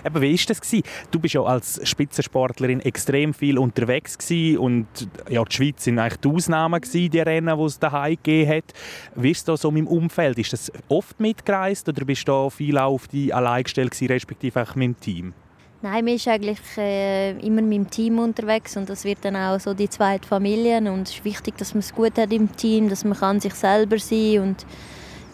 Eben, 0.07 0.23
wie 0.23 0.39
war 0.39 0.45
das? 0.47 0.83
Du 1.11 1.19
bist 1.19 1.35
ja 1.35 1.43
als 1.43 1.81
Spitzensportlerin 1.87 2.81
extrem 2.81 3.35
viel 3.35 3.59
unterwegs 3.59 4.17
und 4.59 4.87
ja, 5.29 5.45
die 5.45 5.55
Schweiz 5.55 5.87
waren 5.87 5.99
eigentlich 5.99 6.21
die 6.21 6.29
Ausnahmen, 6.29 6.81
die 6.81 7.19
Rennen, 7.19 7.59
die 7.59 7.65
es 7.65 7.79
daheim 7.79 8.17
gegeben 8.23 8.57
hat. 8.57 8.73
Wie 9.17 9.33
ist 9.33 9.47
das 9.49 9.63
so 9.63 9.71
im 9.71 9.87
Umfeld? 9.87 10.39
Ist 10.39 10.55
das 10.55 10.73
oft 10.89 11.21
mitgereist 11.21 11.89
oder 11.91 12.07
bist 12.07 12.27
du 12.27 12.33
da 12.33 12.51
viel 12.51 12.79
auf 12.79 13.07
die 13.09 13.35
allein 13.35 13.65
gestellt, 13.65 13.95
respektive 14.01 14.63
auch 14.63 14.75
mit 14.77 14.89
dem 14.89 15.01
Team? 15.01 15.35
Nein, 15.81 16.05
mir 16.05 16.15
ist 16.17 16.27
eigentlich 16.27 16.59
äh, 16.77 17.39
immer 17.39 17.63
mit 17.63 17.77
dem 17.77 17.89
Team 17.89 18.19
unterwegs 18.19 18.77
und 18.77 18.91
das 18.91 19.05
wird 19.05 19.19
dann 19.23 19.37
auch 19.37 19.61
so 19.61 19.75
die 19.75 19.89
zweite 19.89 20.27
Familie 20.27 20.79
und 20.79 21.03
es 21.03 21.15
ist 21.15 21.25
wichtig, 21.25 21.57
dass 21.57 21.73
man 21.73 21.81
es 21.81 21.95
gut 21.95 22.19
hat 22.19 22.33
im 22.33 22.55
Team, 22.57 22.89
dass 22.89 23.05
man 23.05 23.17
kann 23.17 23.39
sich 23.39 23.55
selber 23.55 23.97
sein 24.01 24.41
und 24.41 24.67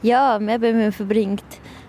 ja, 0.03 0.37
eben, 0.37 0.79
man 0.79 0.93
verbringt 0.93 1.45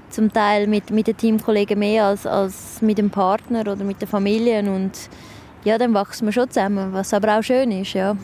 zum 0.10 0.32
Teil 0.32 0.68
mit, 0.68 0.90
mit 0.90 1.08
den 1.08 1.18
Teamkollegen 1.18 1.78
mehr 1.78 2.06
als, 2.06 2.26
als 2.26 2.82
mit 2.82 2.98
dem 2.98 3.10
Partner 3.10 3.60
oder 3.60 3.84
mit 3.84 4.00
der 4.00 4.08
Familie 4.08 4.60
und 4.60 4.94
ja, 5.66 5.78
dann 5.78 5.94
wachsen 5.94 6.26
wir 6.26 6.32
schon 6.32 6.50
zusammen, 6.50 6.94
was 6.94 7.14
aber 7.14 7.38
auch 7.38 7.44
schön 7.44 7.72
ist, 7.74 7.92
ja. 7.92 8.16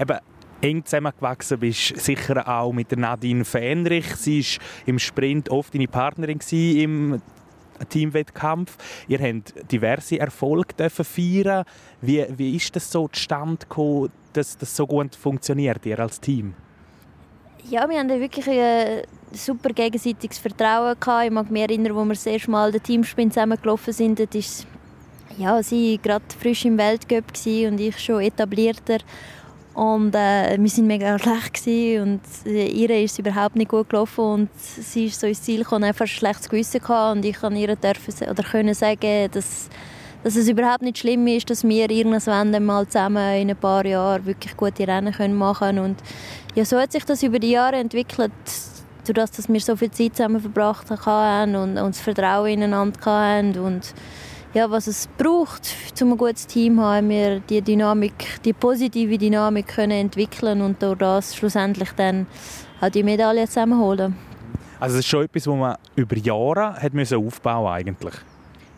Eben, 0.00 0.18
eng 0.62 0.84
zusammengewachsen 0.86 1.58
bist 1.58 1.98
sicher 1.98 2.48
auch 2.48 2.72
mit 2.72 2.96
Nadine 2.96 3.44
Fähnrich. 3.44 4.06
Sie 4.16 4.40
war 4.40 4.62
im 4.86 4.98
Sprint 4.98 5.50
oft 5.50 5.74
deine 5.74 5.88
Partnerin 5.88 6.38
im 6.50 7.20
Teamwettkampf. 7.88 8.76
Ihr 9.08 9.18
habt 9.18 9.54
diverse 9.70 10.18
Erfolge 10.18 10.90
feiern. 10.90 11.64
Wie, 12.00 12.24
wie 12.36 12.56
ist 12.56 12.74
das 12.76 12.90
so 12.90 13.08
zustande 13.08 13.58
gekommen, 13.58 14.10
dass 14.32 14.56
das 14.56 14.76
so 14.76 14.86
gut 14.86 15.14
funktioniert, 15.14 15.84
ihr 15.86 15.98
als 15.98 16.20
Team? 16.20 16.54
Ja, 17.68 17.88
wir 17.88 17.98
haben 17.98 18.08
wirklich 18.08 18.48
ein 18.48 19.02
super 19.32 19.70
gegenseitiges 19.70 20.38
Vertrauen 20.38 20.96
gehabt. 20.98 21.26
Ich 21.26 21.30
mag 21.30 21.50
mich 21.50 21.62
erinnern, 21.62 21.94
wo 21.94 22.04
wir 22.04 22.14
das 22.14 22.26
erste 22.26 22.50
Mal 22.50 22.72
den 22.72 22.82
Teamsprint 22.82 23.34
zusammengelaufen 23.34 23.92
sind. 23.92 24.18
Das 24.18 24.28
ist 24.34 24.66
ja, 25.38 25.62
sie 25.62 25.98
gerade 26.02 26.24
frisch 26.38 26.64
im 26.64 26.76
Weltcup 26.76 27.24
und 27.46 27.80
ich 27.80 27.98
schon 27.98 28.20
etablierter. 28.20 28.98
Und 29.74 30.14
äh, 30.16 30.58
wir 30.58 30.70
waren 30.70 30.86
mega 30.86 31.18
schlecht 31.18 31.66
und 32.00 32.20
äh, 32.44 32.66
ihr 32.66 32.90
ist 32.90 33.12
es 33.12 33.18
überhaupt 33.20 33.54
nicht 33.54 33.70
gut 33.70 33.88
gelaufen 33.88 34.24
und 34.24 34.50
sie 34.58 35.06
ist 35.06 35.20
so 35.20 35.28
ins 35.28 35.42
Ziel 35.42 35.62
gekommen, 35.62 35.84
einfach 35.84 36.06
ein 36.06 36.08
schlechtes 36.08 36.48
Gewissen 36.48 36.80
gehabt 36.80 37.16
und 37.16 37.24
ich 37.24 37.36
kann 37.36 37.54
ihr 37.54 37.76
dürfen 37.76 38.28
oder 38.28 38.42
können 38.42 38.74
sagen, 38.74 39.30
dass, 39.30 39.68
dass 40.24 40.34
es 40.34 40.48
überhaupt 40.48 40.82
nicht 40.82 40.98
schlimm 40.98 41.24
ist, 41.28 41.50
dass 41.50 41.62
wir 41.62 41.88
irgendwann 41.88 42.64
mal 42.64 42.84
zusammen 42.86 43.40
in 43.40 43.50
ein 43.50 43.56
paar 43.56 43.86
Jahren 43.86 44.26
wirklich 44.26 44.56
gute 44.56 44.88
Rennen 44.88 45.14
können 45.14 45.36
machen 45.36 45.78
und 45.78 45.98
ja, 46.56 46.64
so 46.64 46.76
hat 46.76 46.90
sich 46.90 47.04
das 47.04 47.22
über 47.22 47.38
die 47.38 47.52
Jahre 47.52 47.76
entwickelt, 47.76 48.32
dadurch, 49.04 49.30
dass 49.30 49.48
wir 49.48 49.60
so 49.60 49.76
viel 49.76 49.92
Zeit 49.92 50.16
zusammen 50.16 50.40
verbracht 50.40 50.90
haben 51.06 51.54
und, 51.54 51.78
und 51.78 51.94
das 51.94 52.00
Vertrauen 52.00 52.50
ineinander 52.50 53.00
hatten 53.04 53.56
und 53.58 53.94
ja, 54.52 54.70
was 54.70 54.86
es 54.86 55.08
braucht, 55.18 55.74
um 56.00 56.12
ein 56.12 56.18
gutes 56.18 56.46
Team 56.46 56.76
zu 56.76 56.82
haben, 56.82 57.08
wir 57.08 57.40
die 57.40 57.62
Dynamik, 57.62 58.42
die 58.44 58.52
positive 58.52 59.16
Dynamik 59.16 59.68
können 59.68 59.92
entwickeln 59.92 60.60
und 60.60 60.82
durch 60.82 60.98
das 60.98 61.36
schlussendlich 61.36 61.90
dann 61.92 62.26
auch 62.80 62.88
die 62.88 63.02
Medaille 63.02 63.46
zusammenholen. 63.46 64.16
Also 64.80 64.94
es 64.94 65.00
ist 65.00 65.08
schon 65.08 65.24
etwas, 65.24 65.46
was 65.46 65.56
man 65.56 65.76
über 65.94 66.16
Jahre 66.16 66.74
hat 66.74 66.94
müssen 66.94 67.24
aufbauen 67.24 67.70
eigentlich. 67.70 68.14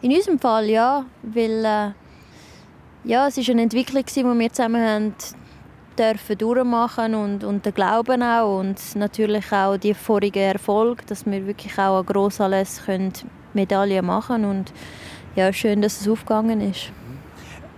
In 0.02 0.12
unserem 0.12 0.38
Fall 0.38 0.68
ja, 0.68 1.06
weil 1.22 1.64
äh, 1.64 1.90
ja, 3.04 3.28
es 3.28 3.38
ist 3.38 3.48
eine 3.48 3.62
Entwicklung, 3.62 4.04
die 4.04 4.24
wir 4.24 4.52
zusammen 4.52 4.82
haben 4.82 5.14
dürfen 5.98 6.38
durchmachen 6.38 7.14
und, 7.14 7.44
und 7.44 7.66
den 7.66 7.74
Glauben 7.74 8.22
auch 8.22 8.60
und 8.60 8.78
natürlich 8.96 9.52
auch 9.52 9.76
die 9.76 9.94
vorigen 9.94 10.42
Erfolge, 10.42 11.04
dass 11.06 11.26
wir 11.26 11.46
wirklich 11.46 11.78
auch 11.78 11.98
an 11.98 12.06
Grossanlässen 12.06 13.12
Medaillen 13.52 14.06
machen 14.06 14.44
und 14.44 14.72
ja, 15.36 15.52
schön, 15.52 15.82
dass 15.82 16.00
es 16.00 16.08
aufgegangen 16.08 16.60
ist. 16.60 16.92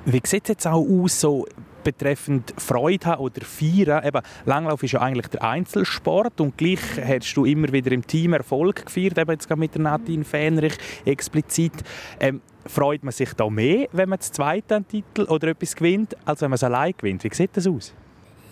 Wie 0.07 0.21
sieht 0.25 0.45
es 0.45 0.49
jetzt 0.49 0.67
auch 0.67 0.85
aus, 0.87 1.21
so 1.21 1.47
betreffend 1.83 2.55
Freude 2.59 3.07
haben 3.07 3.23
oder 3.23 3.43
Feiern? 3.43 4.05
Eben, 4.05 4.21
Langlauf 4.45 4.83
ist 4.83 4.93
ja 4.93 5.01
eigentlich 5.01 5.29
der 5.29 5.43
Einzelsport 5.43 6.41
und 6.41 6.59
gleich 6.59 6.81
hast 7.03 7.35
du 7.35 7.45
immer 7.45 7.73
wieder 7.73 7.93
im 7.93 8.07
Team 8.07 8.33
Erfolg 8.33 8.87
gefeiert, 8.87 9.19
eben 9.19 9.31
jetzt 9.31 9.55
mit 9.57 9.75
der 9.75 9.83
Nadine 9.83 10.25
Fähnrich 10.25 10.75
explizit. 11.05 11.73
Ähm, 12.21 12.43
freut 12.67 13.03
man 13.05 13.13
sich 13.13 13.33
da 13.35 13.49
mehr, 13.49 13.89
wenn 13.93 14.09
man 14.09 14.19
das 14.19 14.33
zweite 14.33 14.83
Titel 14.83 15.23
oder 15.25 15.49
etwas 15.49 15.77
gewinnt, 15.77 16.17
als 16.25 16.41
wenn 16.41 16.51
man 16.51 16.57
es 16.57 16.65
allein 16.65 16.95
gewinnt? 16.97 17.25
Wie 17.25 17.35
sieht 17.35 17.57
das 17.57 17.67
aus? 17.67 17.95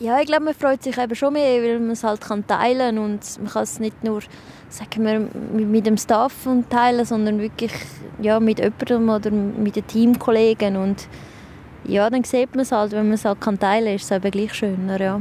Ja, 0.02 0.18
ich 0.18 0.26
glaube, 0.26 0.46
man 0.46 0.54
freut 0.54 0.82
sich 0.82 0.98
eben 0.98 1.14
schon 1.14 1.34
mehr, 1.34 1.62
weil 1.62 1.78
man 1.78 1.92
es 1.92 2.02
halt 2.02 2.20
kann 2.20 2.44
teilen 2.44 2.98
und 2.98 3.20
man 3.38 3.52
kann 3.52 3.62
es 3.62 3.78
nicht 3.78 4.02
nur 4.02 4.20
sagen 4.68 5.04
wir, 5.04 5.64
mit 5.64 5.86
dem 5.86 5.96
Staff 5.96 6.34
teilen, 6.68 7.04
sondern 7.04 7.38
wirklich 7.38 7.70
ja, 8.20 8.40
mit 8.40 8.58
jemandem 8.58 9.08
oder 9.08 9.30
mit 9.30 9.76
den 9.76 9.86
Teamkollegen 9.86 10.76
und 10.76 11.06
ja, 11.84 12.10
dann 12.10 12.24
sieht 12.24 12.52
man 12.52 12.62
es 12.62 12.72
halt, 12.72 12.90
wenn 12.90 13.04
man 13.04 13.12
es 13.12 13.24
halt 13.24 13.40
kann 13.40 13.60
teilen 13.60 13.84
kann, 13.84 13.94
ist 13.94 14.04
es 14.04 14.10
eben 14.10 14.30
gleich 14.32 14.54
schöner, 14.54 15.00
ja. 15.00 15.20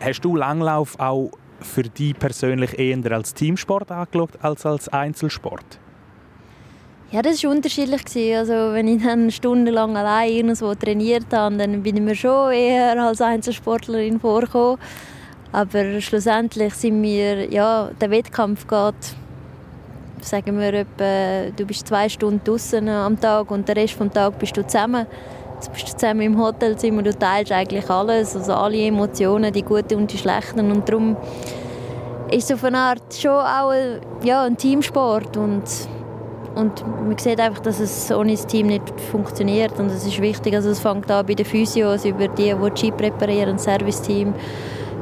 Hast 0.00 0.20
du 0.20 0.36
Langlauf 0.36 1.00
auch 1.00 1.30
für 1.60 1.84
dich 1.84 2.18
persönlich 2.18 2.78
eher 2.78 3.10
als 3.10 3.32
Teamsport 3.32 3.90
angeschaut 3.90 4.32
als 4.42 4.66
als 4.66 4.88
Einzelsport? 4.90 5.78
Ja, 7.14 7.22
das 7.22 7.44
war 7.44 7.52
unterschiedlich. 7.52 8.02
Also, 8.36 8.72
wenn 8.72 8.88
ich 8.88 9.00
dann 9.00 9.30
stundenlang 9.30 9.96
allein 9.96 10.32
irgendwo 10.32 10.74
trainiert 10.74 11.26
habe, 11.32 11.54
dann 11.54 11.80
bin 11.80 11.96
ich 11.96 12.02
mir 12.02 12.16
schon 12.16 12.50
eher 12.50 13.00
als 13.00 13.20
Einzelsportlerin 13.20 14.18
vorgekommen. 14.18 14.78
Aber 15.52 16.00
schlussendlich 16.00 16.74
sind 16.74 17.00
wir, 17.04 17.48
ja, 17.52 17.88
der 18.00 18.10
Wettkampf 18.10 18.66
geht, 18.66 19.16
sagen 20.22 20.58
wir, 20.58 20.74
etwa, 20.74 21.52
du 21.56 21.64
bist 21.64 21.86
zwei 21.86 22.08
Stunden 22.08 22.40
draußen 22.42 22.88
am 22.88 23.20
Tag 23.20 23.48
und 23.52 23.68
den 23.68 23.78
Rest 23.78 24.00
des 24.00 24.12
Tages 24.12 24.36
bist 24.40 24.56
du 24.56 24.66
zusammen. 24.66 25.06
Jetzt 25.54 25.72
bist 25.72 25.88
du 25.90 25.96
zusammen 25.96 26.22
im 26.22 26.36
Hotelzimmer, 26.36 27.04
du 27.04 27.16
teilst 27.16 27.52
eigentlich 27.52 27.88
alles, 27.88 28.34
also 28.34 28.54
alle 28.54 28.86
Emotionen, 28.86 29.52
die 29.52 29.62
guten 29.62 29.98
und 29.98 30.12
die 30.12 30.18
schlechten. 30.18 30.68
Und 30.68 30.88
darum 30.88 31.16
ist 32.32 32.50
es 32.50 32.56
auf 32.56 32.64
eine 32.64 32.78
Art 32.78 33.14
schon 33.14 33.30
auch 33.30 33.72
ja, 34.24 34.42
ein 34.42 34.56
Teamsport 34.56 35.36
und 35.36 35.62
und 36.54 36.86
man 36.86 37.18
sieht 37.18 37.40
einfach, 37.40 37.60
dass 37.60 37.80
es 37.80 38.10
ohne 38.12 38.32
das 38.32 38.46
Team 38.46 38.68
nicht 38.68 38.82
funktioniert 39.10 39.78
und 39.78 39.86
es 39.86 40.06
ist 40.06 40.20
wichtig. 40.20 40.54
Also 40.54 40.70
es 40.70 40.80
fängt 40.80 41.10
an 41.10 41.26
bei 41.26 41.34
den 41.34 41.46
Physios, 41.46 42.04
über 42.04 42.28
die, 42.28 42.54
die 42.54 42.76
Ski 42.76 42.90
präparieren, 42.90 43.58
Serviceteam, 43.58 44.34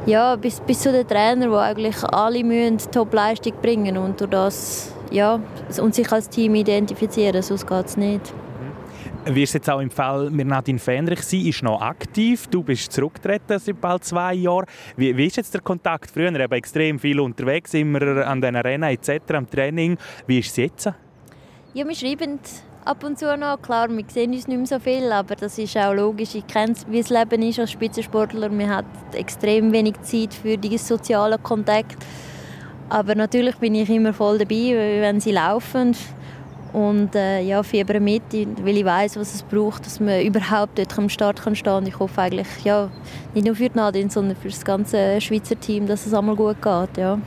ja, 0.05 0.35
bis, 0.35 0.59
bis 0.59 0.81
zu 0.81 0.91
den 0.91 1.07
Trainern, 1.07 1.49
die 1.49 1.55
eigentlich 1.55 2.03
alle 2.03 2.43
müssen 2.43 2.79
Top-Leistung 2.91 3.53
bringen 3.61 3.97
und 3.97 4.27
das, 4.31 4.93
ja, 5.11 5.39
und 5.79 5.95
sich 5.95 6.11
als 6.11 6.27
Team 6.27 6.55
identifizieren, 6.55 7.41
sonst 7.41 7.67
geht 7.67 7.85
es 7.85 7.97
nicht. 7.97 8.33
Mhm. 8.33 9.35
Wie 9.35 9.43
ist 9.43 9.53
jetzt 9.53 9.69
auch 9.69 9.79
im 9.79 9.91
Fall 9.91 10.29
mit 10.29 10.47
Nadine 10.47 10.79
Fähnrich? 10.79 11.21
Sie 11.21 11.47
ist 11.47 11.63
noch 11.63 11.81
aktiv, 11.81 12.47
du 12.47 12.63
bist 12.63 12.91
zurückgetreten 12.91 13.59
seit 13.59 13.79
bald 13.79 14.03
zwei 14.03 14.33
Jahren. 14.33 14.65
Wie, 14.97 15.15
wie 15.15 15.27
ist 15.27 15.37
jetzt 15.37 15.53
der 15.53 15.61
Kontakt? 15.61 16.11
Früher 16.11 16.37
eben 16.37 16.53
extrem 16.53 16.99
viel 16.99 17.19
unterwegs, 17.19 17.73
immer 17.73 18.25
an 18.25 18.41
den 18.41 18.55
Rennen 18.57 18.89
etc., 18.89 19.21
am 19.29 19.49
Training. 19.49 19.97
Wie 20.27 20.39
ist 20.39 20.49
es 20.49 20.57
jetzt? 20.57 21.02
Ja, 21.75 21.87
wir 21.87 21.95
schreiben 21.95 22.37
ab 22.85 23.03
und 23.03 23.17
zu 23.17 23.35
noch. 23.35 23.59
Klar, 23.59 23.89
wir 23.89 24.03
sehen 24.07 24.31
uns 24.31 24.47
nicht 24.47 24.57
mehr 24.57 24.67
so 24.67 24.77
viel, 24.77 25.11
aber 25.11 25.35
das 25.35 25.57
ist 25.57 25.75
auch 25.75 25.91
logisch. 25.91 26.35
Ich 26.35 26.45
kenne 26.45 26.75
wie 26.87 27.01
das 27.01 27.09
Leben 27.09 27.41
ist 27.41 27.57
als 27.57 27.71
Spitzensportler. 27.71 28.49
Man 28.49 28.69
hat 28.69 28.85
extrem 29.13 29.71
wenig 29.71 29.99
Zeit 30.03 30.35
für 30.35 30.55
die 30.55 30.77
sozialen 30.77 31.41
Kontakte. 31.41 31.97
Aber 32.89 33.15
natürlich 33.15 33.55
bin 33.55 33.73
ich 33.73 33.89
immer 33.89 34.13
voll 34.13 34.37
dabei, 34.37 34.99
wenn 35.01 35.19
sie 35.19 35.31
laufen. 35.31 35.95
Und 36.73 37.15
äh, 37.15 37.41
ja, 37.41 37.63
fieber 37.63 37.99
mit, 37.99 38.21
weil 38.31 38.77
ich 38.77 38.85
weiß, 38.85 39.17
was 39.17 39.33
es 39.33 39.41
braucht, 39.41 39.87
dass 39.87 39.99
man 39.99 40.21
überhaupt 40.21 40.77
dort 40.77 40.95
am 40.95 41.09
Start 41.09 41.41
kann 41.41 41.55
stehen 41.55 41.73
kann. 41.73 41.87
Ich 41.87 41.97
hoffe 41.97 42.21
eigentlich, 42.21 42.47
ja, 42.63 42.91
nicht 43.33 43.47
nur 43.47 43.55
für 43.55 43.69
die 43.69 43.77
Nadine, 43.77 44.11
sondern 44.11 44.37
für 44.37 44.49
das 44.49 44.63
ganze 44.63 45.19
Schweizer 45.21 45.59
Team, 45.59 45.87
dass 45.87 46.05
es 46.05 46.13
einmal 46.13 46.35
gut 46.35 46.61
geht. 46.61 46.97
Ja. 46.97 47.17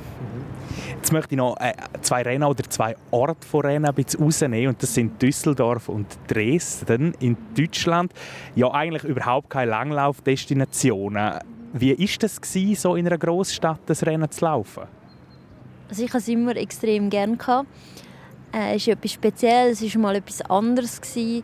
Jetzt 0.97 1.13
möchte 1.13 1.35
ich 1.35 1.39
noch 1.39 1.57
äh, 1.59 1.73
zwei 2.03 2.23
Rennen 2.23 2.45
oder 2.45 2.65
zwei 2.65 2.97
Orte 3.11 3.47
von 3.47 3.61
Rennen 3.61 3.87
ein 3.87 3.95
bisschen 3.95 4.23
rausnehmen. 4.23 4.69
Und 4.69 4.83
das 4.83 4.95
sind 4.95 5.21
Düsseldorf 5.21 5.89
und 5.89 6.07
Dresden 6.29 7.15
in 7.21 7.37
Deutschland. 7.57 8.13
Ja, 8.55 8.71
eigentlich 8.73 9.05
überhaupt 9.05 9.51
keine 9.51 9.71
Langlaufdestinationen. 9.71 11.39
Wie 11.73 11.99
war 11.99 12.07
das, 12.21 12.41
so 12.81 12.97
in 12.97 13.07
einer 13.07 13.19
Großstadt 13.19 13.81
das 13.87 14.05
Rennen 14.05 14.31
zu 14.31 14.45
laufen? 14.45 14.85
Also 15.89 16.03
ich 16.03 16.09
hatte 16.09 16.19
es 16.19 16.29
immer 16.29 16.57
extrem 16.57 17.11
gerne. 17.11 17.37
Äh, 18.53 18.77
es 18.77 18.83
ist 18.83 18.89
etwas 18.89 19.13
Spezielles, 19.13 19.83
es 19.83 19.95
war 19.95 20.03
mal 20.03 20.17
etwas 20.17 20.41
anderes. 20.43 21.01
Gewesen. 21.01 21.43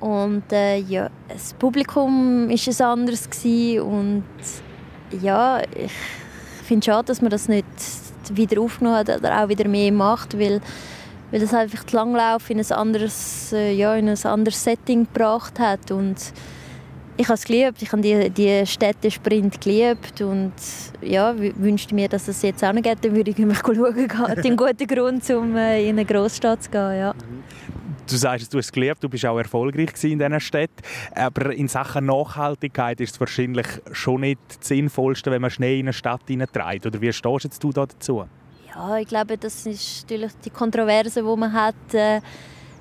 Und 0.00 0.52
äh, 0.52 0.78
ja, 0.78 1.08
das 1.28 1.54
Publikum 1.54 2.48
war 2.48 2.54
es 2.54 2.80
anders. 2.80 3.30
Gewesen. 3.30 3.80
Und 3.80 4.24
ja, 5.20 5.60
ich 5.60 5.92
finde 6.72 6.80
es 6.80 6.86
schade, 6.86 7.06
dass 7.06 7.20
man 7.20 7.30
das 7.30 7.48
nicht 7.48 7.66
wieder 8.32 8.60
aufgenommen 8.60 8.96
hat 8.96 9.08
oder 9.10 9.42
auch 9.42 9.48
wieder 9.48 9.68
mehr 9.68 9.92
macht, 9.92 10.38
weil, 10.38 10.60
weil 11.30 11.40
das 11.40 11.52
einfach 11.52 11.84
die 11.84 11.94
Langlauf 11.94 12.48
in 12.48 12.58
ein 12.58 12.72
anderes, 12.72 13.52
äh, 13.52 13.72
ja, 13.72 13.94
in 13.94 14.08
ein 14.08 14.24
anderes 14.24 14.64
Setting 14.64 15.06
gebracht 15.12 15.58
hat 15.58 15.90
und 15.90 16.16
ich 17.18 17.26
habe 17.26 17.34
es 17.34 17.44
geliebt, 17.44 17.82
ich 17.82 17.92
habe 17.92 18.00
die, 18.00 18.30
die 18.30 18.66
Städtesprint 18.66 19.60
geliebt 19.60 20.22
und 20.22 20.54
ja, 21.02 21.34
wünschte 21.36 21.94
mir, 21.94 22.08
dass 22.08 22.26
es 22.26 22.40
jetzt 22.40 22.64
auch 22.64 22.72
noch 22.72 22.80
geht, 22.80 23.04
dann 23.04 23.14
würde 23.14 23.30
ich 23.32 23.36
mich 23.36 23.58
schauen 23.66 23.94
gehen. 23.94 24.10
ein 24.10 24.56
guter 24.56 24.86
Grund, 24.86 25.28
um 25.30 25.54
äh, 25.54 25.82
in 25.82 25.98
eine 25.98 26.06
Großstadt 26.06 26.62
zu 26.62 26.70
gehen, 26.70 26.98
ja. 26.98 27.14
Du 28.08 28.16
sagst, 28.16 28.52
du 28.52 28.58
hast 28.58 28.66
es 28.66 28.72
geliebt, 28.72 29.02
du 29.02 29.08
bist 29.08 29.24
auch 29.24 29.38
erfolgreich 29.38 29.90
in 30.02 30.18
diesen 30.18 30.40
Städten. 30.40 30.82
Aber 31.14 31.52
in 31.52 31.68
Sachen 31.68 32.06
Nachhaltigkeit 32.06 33.00
ist 33.00 33.14
es 33.14 33.20
wahrscheinlich 33.20 33.66
schon 33.92 34.22
nicht 34.22 34.40
das 34.58 34.68
Sinnvollste, 34.68 35.30
wenn 35.30 35.42
man 35.42 35.50
Schnee 35.50 35.80
in 35.80 35.86
eine 35.86 35.92
Stadt 35.92 36.22
hineintreibt. 36.26 36.86
Oder 36.86 37.00
wie 37.00 37.12
stehst 37.12 37.62
du 37.62 37.72
da 37.72 37.86
dazu? 37.86 38.24
Ja, 38.74 38.98
ich 38.98 39.06
glaube, 39.06 39.38
das 39.38 39.66
ist 39.66 40.02
natürlich 40.02 40.32
die 40.44 40.50
Kontroverse, 40.50 41.22
die 41.22 41.36
man 41.36 41.52
hat. 41.52 41.94
Äh, 41.94 42.20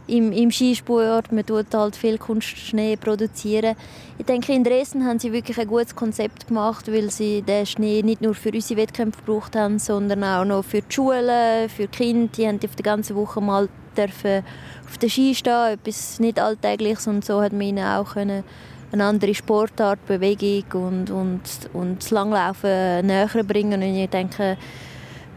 im, 0.08 0.32
im 0.32 0.52
Skisport. 0.52 1.32
Man 1.32 1.46
tut 1.46 1.74
halt 1.74 1.96
viel 1.96 2.18
Kunstschnee 2.18 2.98
produzieren. 2.98 3.76
Ich 4.18 4.26
denke, 4.26 4.54
in 4.54 4.64
Dresden 4.64 5.06
haben 5.06 5.20
sie 5.20 5.32
wirklich 5.32 5.60
ein 5.60 5.68
gutes 5.68 5.96
Konzept 5.96 6.48
gemacht, 6.48 6.92
weil 6.92 7.10
sie 7.10 7.42
den 7.42 7.66
Schnee 7.66 8.02
nicht 8.04 8.22
nur 8.22 8.36
für 8.36 8.52
unsere 8.52 8.82
Wettkämpfe 8.82 9.22
gebraucht 9.24 9.56
haben, 9.56 9.80
sondern 9.80 10.24
auch 10.24 10.46
noch 10.46 10.64
für 10.64 10.82
die 10.82 10.94
Schulen, 10.94 11.70
für 11.70 11.88
die 11.88 11.98
Kinder. 11.98 12.32
Die 12.36 12.48
haben 12.48 12.60
auf 12.64 12.76
der 12.76 12.84
ganzen 12.84 13.16
Woche 13.16 13.42
mal 13.42 13.70
dürfen 13.96 14.44
auf 14.92 14.98
der 14.98 15.08
Ski 15.08 15.34
stehen, 15.34 15.74
etwas 15.74 16.20
nicht 16.20 16.38
Alltägliches 16.38 17.08
und 17.08 17.24
so 17.24 17.42
hat 17.42 17.54
man 17.54 17.62
ihnen 17.62 17.86
auch 17.86 18.14
können 18.14 18.44
eine 18.92 19.06
andere 19.06 19.34
Sportart, 19.34 20.06
Bewegung 20.06 20.66
und, 20.74 21.10
und, 21.10 21.42
und 21.72 22.04
das 22.04 22.12
Langlaufen 22.12 23.06
näher 23.06 23.30
bringen. 23.46 23.82
Und 23.82 23.96
ich 23.96 24.10
denke, 24.10 24.58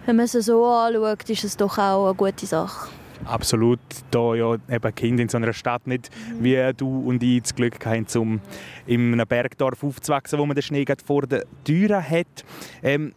wenn 0.07 0.17
man 0.17 0.25
es 0.25 0.33
so 0.33 0.67
anschaut, 0.67 1.31
ist 1.31 1.45
es 1.45 1.57
doch 1.57 1.79
auch 1.79 2.07
eine 2.07 2.15
gute 2.15 2.47
Sache. 2.47 2.91
Absolut, 3.25 3.79
da 4.11 4.35
ja 4.35 4.57
eben 4.69 4.95
Kinder 4.97 5.23
in 5.23 5.29
so 5.29 5.37
einer 5.37 5.53
Stadt 5.53 5.87
nicht 5.87 6.11
wie 6.41 6.73
du 6.77 7.05
und 7.07 7.23
ich 7.23 7.43
das 7.43 7.55
Glück 7.55 7.87
haben, 7.87 8.07
um 8.17 8.41
in 8.87 9.13
einem 9.13 9.27
Bergdorf 9.27 9.85
aufzuwachsen, 9.85 10.39
wo 10.39 10.45
man 10.45 10.57
den 10.57 10.63
Schnee 10.63 10.85
vor 11.07 11.23
der 11.23 11.45
Tür 11.63 12.03
hat. 12.03 12.45
Ähm, 12.83 13.15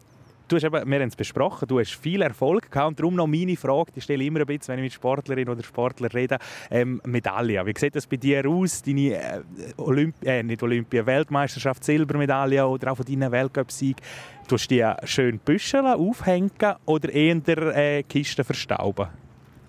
Du 0.47 0.55
hast 0.55 0.63
eben, 0.63 0.89
wir 0.89 0.99
haben 0.99 1.09
es 1.09 1.15
besprochen, 1.15 1.67
du 1.67 1.77
hast 1.77 1.95
viel 1.95 2.21
Erfolg 2.21 2.71
gehabt 2.71 2.87
und 2.87 2.99
darum 2.99 3.15
noch 3.15 3.27
meine 3.27 3.57
Frage, 3.57 3.91
die 3.93 3.99
stelle 3.99 4.23
ich 4.23 4.27
immer 4.27 4.39
ein 4.39 4.45
bisschen, 4.45 4.69
wenn 4.69 4.79
ich 4.79 4.83
mit 4.83 4.93
Sportlerinnen 4.93 5.49
oder 5.49 5.61
Sportlern 5.61 6.09
rede, 6.11 6.37
ähm, 6.71 7.01
Medaille. 7.05 7.65
Wie 7.65 7.73
sieht 7.77 7.97
das 7.97 8.07
bei 8.07 8.15
dir 8.15 8.47
aus, 8.47 8.81
deine 8.81 9.15
äh, 9.15 9.41
Olymp 9.75 10.15
äh, 10.23 10.41
nicht 10.43 10.63
Olympia, 10.63 11.05
Weltmeisterschaft, 11.05 11.83
Silbermedaille 11.83 12.65
oder 12.65 12.93
auch 12.93 12.95
von 12.95 13.05
deinen 13.05 13.29
Weltcup-Sieg? 13.29 13.97
Du 14.47 14.55
die 14.55 14.89
schön 15.03 15.39
büscheln, 15.39 15.85
aufhängen 15.85 16.51
oder 16.85 17.09
eher 17.09 17.75
äh, 17.75 18.03
Kisten 18.03 18.45
verstauben? 18.45 19.07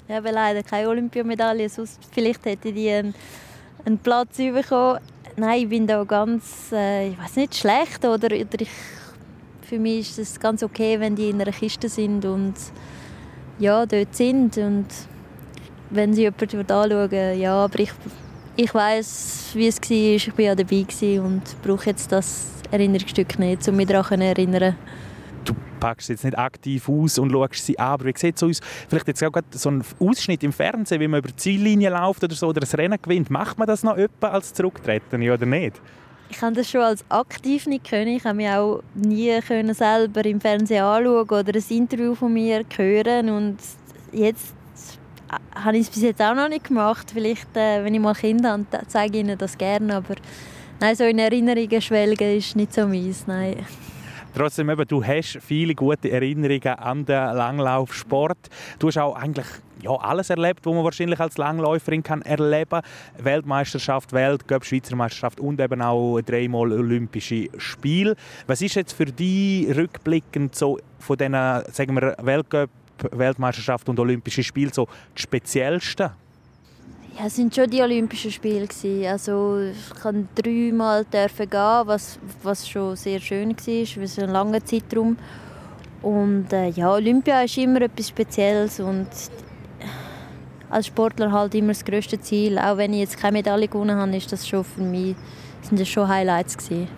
Ich 0.06 0.14
habe 0.14 0.30
leider 0.30 0.62
keine 0.62 0.90
Olympiamedaille, 0.90 1.68
sonst 1.68 1.98
vielleicht 2.12 2.46
hätte 2.46 2.68
ich 2.68 2.74
die 2.74 2.90
einen, 2.90 3.14
einen 3.84 3.98
Platz 3.98 4.36
bekommen. 4.36 5.00
Nein, 5.36 5.62
ich 5.62 5.68
bin 5.68 5.88
da 5.88 6.04
ganz, 6.04 6.70
äh, 6.72 7.08
ich 7.08 7.18
weiß 7.18 7.34
nicht, 7.36 7.56
schlecht 7.56 8.04
oder, 8.04 8.28
oder 8.28 8.60
ich 8.60 8.70
für 9.68 9.78
mich 9.78 10.10
ist 10.10 10.18
es 10.18 10.40
ganz 10.40 10.62
okay, 10.62 10.98
wenn 10.98 11.14
die 11.14 11.28
in 11.28 11.40
einer 11.40 11.52
Kiste 11.52 11.88
sind 11.90 12.24
und 12.24 12.54
ja, 13.58 13.84
dort 13.84 14.14
sind. 14.14 14.56
Und 14.56 14.86
wenn 15.90 16.14
sie 16.14 16.22
jemand 16.22 16.70
anschauen, 16.72 17.38
ja, 17.38 17.64
aber 17.64 17.78
ich, 17.80 17.92
ich 18.56 18.72
weiß, 18.72 19.50
wie 19.54 19.66
es 19.66 19.78
war. 19.78 19.90
Ich 19.90 20.32
war 20.32 20.44
ja 20.44 20.54
dabei 20.54 20.86
und 21.20 21.42
brauche 21.62 21.90
jetzt 21.90 22.10
das 22.12 22.46
Erinnerungsstück 22.70 23.38
nicht, 23.38 23.68
um 23.68 23.76
mich 23.76 23.88
daran 23.88 24.20
zu 24.20 24.24
erinnern. 24.24 24.74
Du 25.44 25.54
packst 25.80 26.08
jetzt 26.08 26.24
nicht 26.24 26.38
aktiv 26.38 26.88
aus 26.88 27.18
und 27.18 27.30
schaust 27.30 27.66
sie 27.66 27.78
an, 27.78 27.88
aber 27.88 28.06
wie 28.06 28.14
sieht 28.16 28.36
es 28.36 28.42
aus? 28.42 28.60
Vielleicht 28.88 29.08
jetzt 29.08 29.22
auch 29.22 29.32
so 29.50 29.70
ein 29.70 29.84
Ausschnitt 29.98 30.42
im 30.42 30.52
Fernsehen, 30.52 31.00
wie 31.00 31.08
man 31.08 31.18
über 31.20 31.28
die 31.28 31.36
Ziellinie 31.36 31.90
läuft 31.90 32.24
oder 32.24 32.34
so, 32.34 32.48
oder 32.48 32.62
ein 32.62 32.74
Rennen 32.74 32.98
gewinnt. 33.00 33.30
Macht 33.30 33.58
man 33.58 33.66
das 33.66 33.82
noch 33.82 33.96
etwa 33.96 34.28
als 34.28 34.52
Zurücktreten 34.52 35.28
oder 35.30 35.46
nicht? 35.46 35.80
Ich 36.30 36.38
kann 36.38 36.54
das 36.54 36.70
schon 36.70 36.82
als 36.82 37.04
aktiv 37.08 37.66
nicht 37.66 37.88
können. 37.88 38.08
Ich 38.08 38.24
habe 38.24 38.36
mich 38.36 38.48
auch 38.48 38.82
nie 38.94 39.40
können 39.40 39.74
selber 39.74 40.24
im 40.24 40.40
Fernsehen 40.40 40.84
anschauen 40.84 41.28
oder 41.28 41.54
ein 41.54 41.64
Interview 41.68 42.14
von 42.14 42.32
mir 42.32 42.64
hören 42.76 43.30
und 43.30 43.56
jetzt 44.12 44.54
habe 45.54 45.76
ich 45.76 45.82
es 45.82 45.90
bis 45.90 46.02
jetzt 46.02 46.20
auch 46.22 46.34
noch 46.34 46.48
nicht 46.48 46.64
gemacht. 46.64 47.10
Vielleicht, 47.12 47.56
äh, 47.56 47.84
wenn 47.84 47.94
ich 47.94 48.00
mal 48.00 48.14
Kinder 48.14 48.52
habe, 48.52 48.64
zeige 48.86 49.18
ich 49.18 49.24
ihnen 49.24 49.38
das 49.38 49.56
gerne, 49.56 49.96
aber 49.96 50.14
nein, 50.80 50.94
so 50.94 51.04
in 51.04 51.18
Erinnerungen 51.18 51.80
schwelgen 51.80 52.36
ist 52.36 52.56
nicht 52.56 52.74
so 52.74 52.86
meins, 52.86 53.26
nein. 53.26 53.66
Trotzdem, 54.34 54.70
eben, 54.70 54.86
du 54.86 55.04
hast 55.04 55.38
viele 55.40 55.74
gute 55.74 56.10
Erinnerungen 56.10 56.78
an 56.78 57.04
den 57.04 57.16
Langlaufsport. 57.16 58.38
Du 58.78 58.88
hast 58.88 58.98
auch 58.98 59.16
eigentlich 59.16 59.46
ja, 59.82 59.92
alles 59.92 60.30
erlebt, 60.30 60.64
was 60.64 60.74
man 60.74 60.84
wahrscheinlich 60.84 61.20
als 61.20 61.36
Langläuferin 61.36 62.02
kann 62.02 62.22
erleben 62.22 62.70
kann. 62.70 62.82
Weltmeisterschaft, 63.18 64.12
Weltcup, 64.12 64.64
Schweizer 64.64 64.96
Meisterschaft 64.96 65.40
und 65.40 65.60
eben 65.60 65.82
auch 65.82 66.20
dreimal 66.20 66.72
Olympische 66.72 67.48
Spiele. 67.58 68.16
Was 68.46 68.62
ist 68.62 68.74
jetzt 68.74 68.92
für 68.92 69.06
dich 69.06 69.74
rückblickend 69.76 70.54
so 70.54 70.78
von 70.98 71.16
diesen 71.16 71.32
sagen 71.32 71.94
wir, 71.94 72.16
Weltcup, 72.20 72.70
Weltmeisterschaft 73.12 73.88
und 73.88 73.98
Olympische 74.00 74.42
Spiele 74.42 74.72
so 74.72 74.86
das 75.14 75.22
Speziellste? 75.22 76.12
Ja, 77.18 77.26
es 77.26 77.36
waren 77.38 77.50
schon 77.50 77.68
die 77.68 77.82
Olympischen 77.82 78.30
Spiele. 78.30 78.68
Also, 79.10 79.58
ich 79.58 80.00
durfte 80.00 80.24
dreimal 80.36 81.04
gehen, 81.04 81.28
was, 81.84 82.18
was 82.42 82.68
schon 82.68 82.94
sehr 82.94 83.18
schön 83.18 83.50
war, 83.50 83.86
für 83.86 84.06
so 84.06 84.22
einen 84.22 84.32
langen 84.32 84.64
Zeitraum. 84.64 85.16
Und 86.02 86.52
äh, 86.52 86.68
ja, 86.68 86.92
Olympia 86.92 87.42
ist 87.42 87.58
immer 87.58 87.82
etwas 87.82 88.08
Spezielles 88.08 88.78
und 88.78 89.08
als 90.70 90.86
Sportler 90.86 91.32
halt 91.32 91.54
immer 91.54 91.72
das 91.72 91.84
größte 91.84 92.20
Ziel. 92.20 92.58
Auch 92.58 92.76
wenn 92.76 92.92
ich 92.92 93.00
jetzt 93.00 93.18
keine 93.18 93.38
Medaille 93.38 93.68
gewonnen 93.68 93.96
habe, 93.96 94.16
ist 94.16 94.32
das 94.32 94.46
schon 94.46 94.64
für 94.64 94.82
mich, 94.82 95.16
sind 95.62 95.80
das 95.80 95.88
schon 95.88 96.08
Highlights 96.08 96.56
gewesen. 96.56 96.88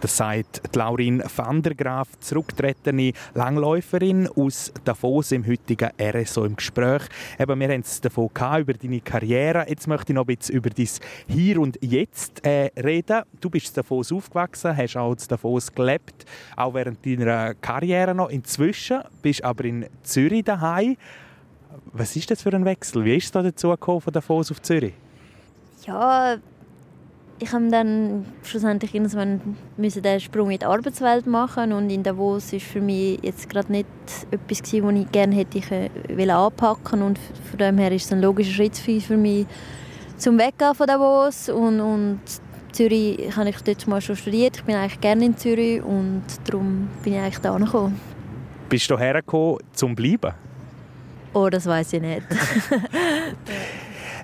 Das 0.00 0.18
sagt 0.18 0.60
Laurin 0.76 1.22
van 1.34 1.62
der 1.62 1.74
Graaf, 1.74 2.08
zurückgetretene 2.20 3.12
Langläuferin 3.32 4.28
aus 4.28 4.70
Davos 4.84 5.32
im 5.32 5.46
heutigen 5.46 5.88
RSO 5.98 6.44
im 6.44 6.54
Gespräch. 6.54 7.02
Eben, 7.38 7.58
wir 7.58 7.68
haben 7.68 7.80
es 7.80 8.02
davon 8.02 8.28
gehabt, 8.32 8.60
über 8.60 8.74
deine 8.74 9.00
Karriere. 9.00 9.64
Jetzt 9.66 9.88
möchte 9.88 10.12
ich 10.12 10.14
noch 10.14 10.28
ein 10.28 10.36
bisschen 10.36 10.54
über 10.54 10.68
dein 10.68 10.88
Hier 11.28 11.58
und 11.58 11.78
Jetzt 11.82 12.44
äh, 12.44 12.70
reden. 12.78 13.22
Du 13.40 13.48
bist 13.48 13.68
in 13.68 13.74
Davos 13.74 14.12
aufgewachsen, 14.12 14.76
hast 14.76 14.98
auch 14.98 15.12
in 15.12 15.18
Davos 15.28 15.74
gelebt, 15.74 16.26
auch 16.56 16.74
während 16.74 17.04
deiner 17.04 17.54
Karriere 17.54 18.14
noch. 18.14 18.28
Inzwischen 18.28 19.00
bist 19.22 19.40
du 19.40 19.44
aber 19.44 19.64
in 19.64 19.86
Zürich 20.02 20.44
daheim. 20.44 20.96
Was 21.92 22.16
ist 22.16 22.30
das 22.30 22.42
für 22.42 22.52
ein 22.52 22.64
Wechsel? 22.64 23.04
Wie 23.04 23.16
ist 23.16 23.24
es 23.24 23.32
da 23.32 23.42
dazu 23.42 23.68
gekommen, 23.70 24.00
von 24.00 24.12
Davos 24.12 24.50
auf 24.50 24.60
Zürich? 24.62 24.94
Ja, 25.86 26.36
ich 27.38 27.52
habe 27.52 27.68
dann 27.68 28.24
schlussendlich 28.42 28.94
irgendwann 28.94 29.56
müssen 29.76 30.02
den 30.02 30.20
Sprung 30.20 30.50
in 30.50 30.58
die 30.58 30.64
Arbeitswelt 30.64 31.26
machen 31.26 31.72
und 31.72 31.90
in 31.90 32.02
Davos 32.02 32.52
ist 32.52 32.66
für 32.66 32.80
mich 32.80 33.18
jetzt 33.22 33.48
gerade 33.50 33.70
nicht 33.70 33.86
etwas 34.30 34.62
gewesen, 34.62 34.86
was 34.86 35.02
ich 35.02 35.12
gerne 35.12 35.34
hätte 35.34 36.34
anpacken 36.34 37.02
und 37.02 37.18
von 37.18 37.58
dem 37.58 37.78
her 37.78 37.92
ist 37.92 38.06
es 38.06 38.12
ein 38.12 38.22
logischer 38.22 38.52
Schritt 38.52 38.76
für 38.76 39.16
mich 39.16 39.46
zum 40.16 40.38
Weggehen 40.38 40.74
von 40.74 40.86
Davos 40.86 41.50
und, 41.50 41.80
und 41.80 42.20
Zürich 42.72 43.36
habe 43.36 43.50
ich 43.50 43.60
dort 43.62 43.86
mal 43.86 44.00
schon 44.00 44.16
studiert. 44.16 44.56
Ich 44.56 44.64
bin 44.64 44.74
eigentlich 44.74 45.00
gerne 45.00 45.26
in 45.26 45.36
Zürich 45.36 45.82
und 45.82 46.24
darum 46.44 46.88
bin 47.02 47.14
ich 47.14 47.18
eigentlich 47.18 47.38
da 47.38 47.56
gekommen. 47.56 48.00
Bist 48.68 48.90
du 48.90 48.98
hergekommen, 48.98 49.58
zum 49.72 49.94
bleiben? 49.94 50.45
Oh, 51.36 51.50
das 51.50 51.66
weiß 51.66 51.92
ich 51.92 52.00
nicht. 52.00 52.22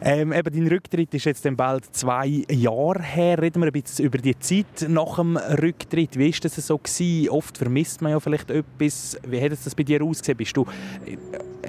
ähm, 0.00 0.32
eben, 0.32 0.54
dein 0.54 0.66
Rücktritt 0.66 1.12
ist 1.12 1.26
jetzt 1.26 1.46
bald 1.58 1.94
zwei 1.94 2.42
Jahre 2.48 3.02
her. 3.02 3.38
Reden 3.38 3.60
wir 3.60 3.66
ein 3.66 3.72
bisschen 3.72 4.06
über 4.06 4.16
die 4.16 4.38
Zeit 4.38 4.88
nach 4.88 5.16
dem 5.16 5.36
Rücktritt. 5.36 6.18
Wie 6.18 6.32
war 6.32 6.40
das 6.40 6.56
so? 6.56 6.78
Gewesen? 6.78 7.28
Oft 7.28 7.58
vermisst 7.58 8.00
man 8.00 8.12
ja 8.12 8.20
vielleicht 8.20 8.50
etwas. 8.50 9.18
Wie 9.26 9.42
hat 9.42 9.52
es 9.52 9.64
das 9.64 9.74
bei 9.74 9.82
dir 9.82 10.02
ausgesehen? 10.02 10.38
Bist 10.38 10.56
du, 10.56 10.64
äh, 11.04 11.18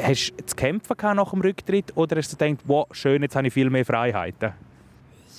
hast 0.02 0.32
du 0.32 0.46
zu 0.46 0.56
kämpfen 0.56 0.96
nach 1.02 1.32
dem 1.32 1.42
Rücktritt 1.42 1.92
oder 1.98 2.16
hast 2.16 2.32
du 2.32 2.38
gedacht, 2.38 2.64
wow, 2.66 2.88
schön, 2.92 3.22
jetzt 3.22 3.36
habe 3.36 3.48
ich 3.48 3.54
viel 3.54 3.70
mehr 3.70 3.84
Freiheiten? 3.84 4.54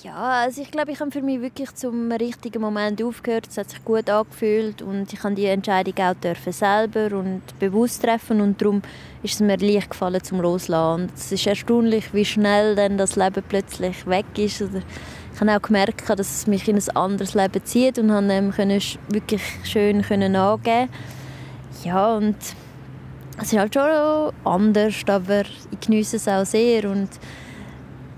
Ja, 0.05 0.43
also 0.43 0.61
ich 0.61 0.69
glaube, 0.69 0.91
ich 0.91 0.99
habe 0.99 1.09
für 1.09 1.23
mich 1.23 1.41
wirklich 1.41 1.73
zum 1.73 2.11
richtigen 2.11 2.61
Moment 2.61 3.01
aufgehört. 3.01 3.47
Es 3.49 3.57
hat 3.57 3.71
sich 3.71 3.83
gut 3.83 4.07
angefühlt 4.07 4.83
und 4.83 5.11
ich 5.11 5.23
habe 5.23 5.33
die 5.33 5.47
Entscheidung 5.47 5.95
auch 5.97 6.13
dürfen 6.13 6.53
selber 6.53 7.17
und 7.17 7.41
bewusst 7.57 8.03
treffen 8.03 8.39
und 8.39 8.61
darum 8.61 8.83
ist 9.23 9.33
es 9.33 9.39
mir 9.39 9.57
leicht 9.57 9.89
gefallen 9.89 10.23
zum 10.23 10.41
Loslassen. 10.41 11.05
Und 11.05 11.13
es 11.15 11.31
ist 11.31 11.47
erstaunlich, 11.47 12.13
wie 12.13 12.23
schnell 12.23 12.75
dann 12.75 12.99
das 12.99 13.15
Leben 13.15 13.43
plötzlich 13.49 14.05
weg 14.05 14.27
ist. 14.37 14.61
Ich 14.61 15.41
habe 15.41 15.55
auch 15.55 15.61
gemerkt, 15.63 16.07
dass 16.07 16.19
es 16.19 16.45
mich 16.45 16.67
in 16.67 16.75
ein 16.75 16.95
anderes 16.95 17.33
Leben 17.33 17.65
zieht 17.65 17.97
und 17.97 18.11
habe 18.11 18.27
dem 18.27 18.55
wirklich 18.55 19.41
schön 19.63 20.05
angeben. 20.05 20.89
Ja 21.83 22.15
und 22.15 22.37
es 23.41 23.51
ist 23.51 23.57
halt 23.57 23.73
schon 23.73 24.31
anders, 24.43 24.93
aber 25.07 25.45
ich 25.71 25.79
genieße 25.79 26.17
es 26.17 26.27
auch 26.27 26.45
sehr 26.45 26.87
und 26.91 27.09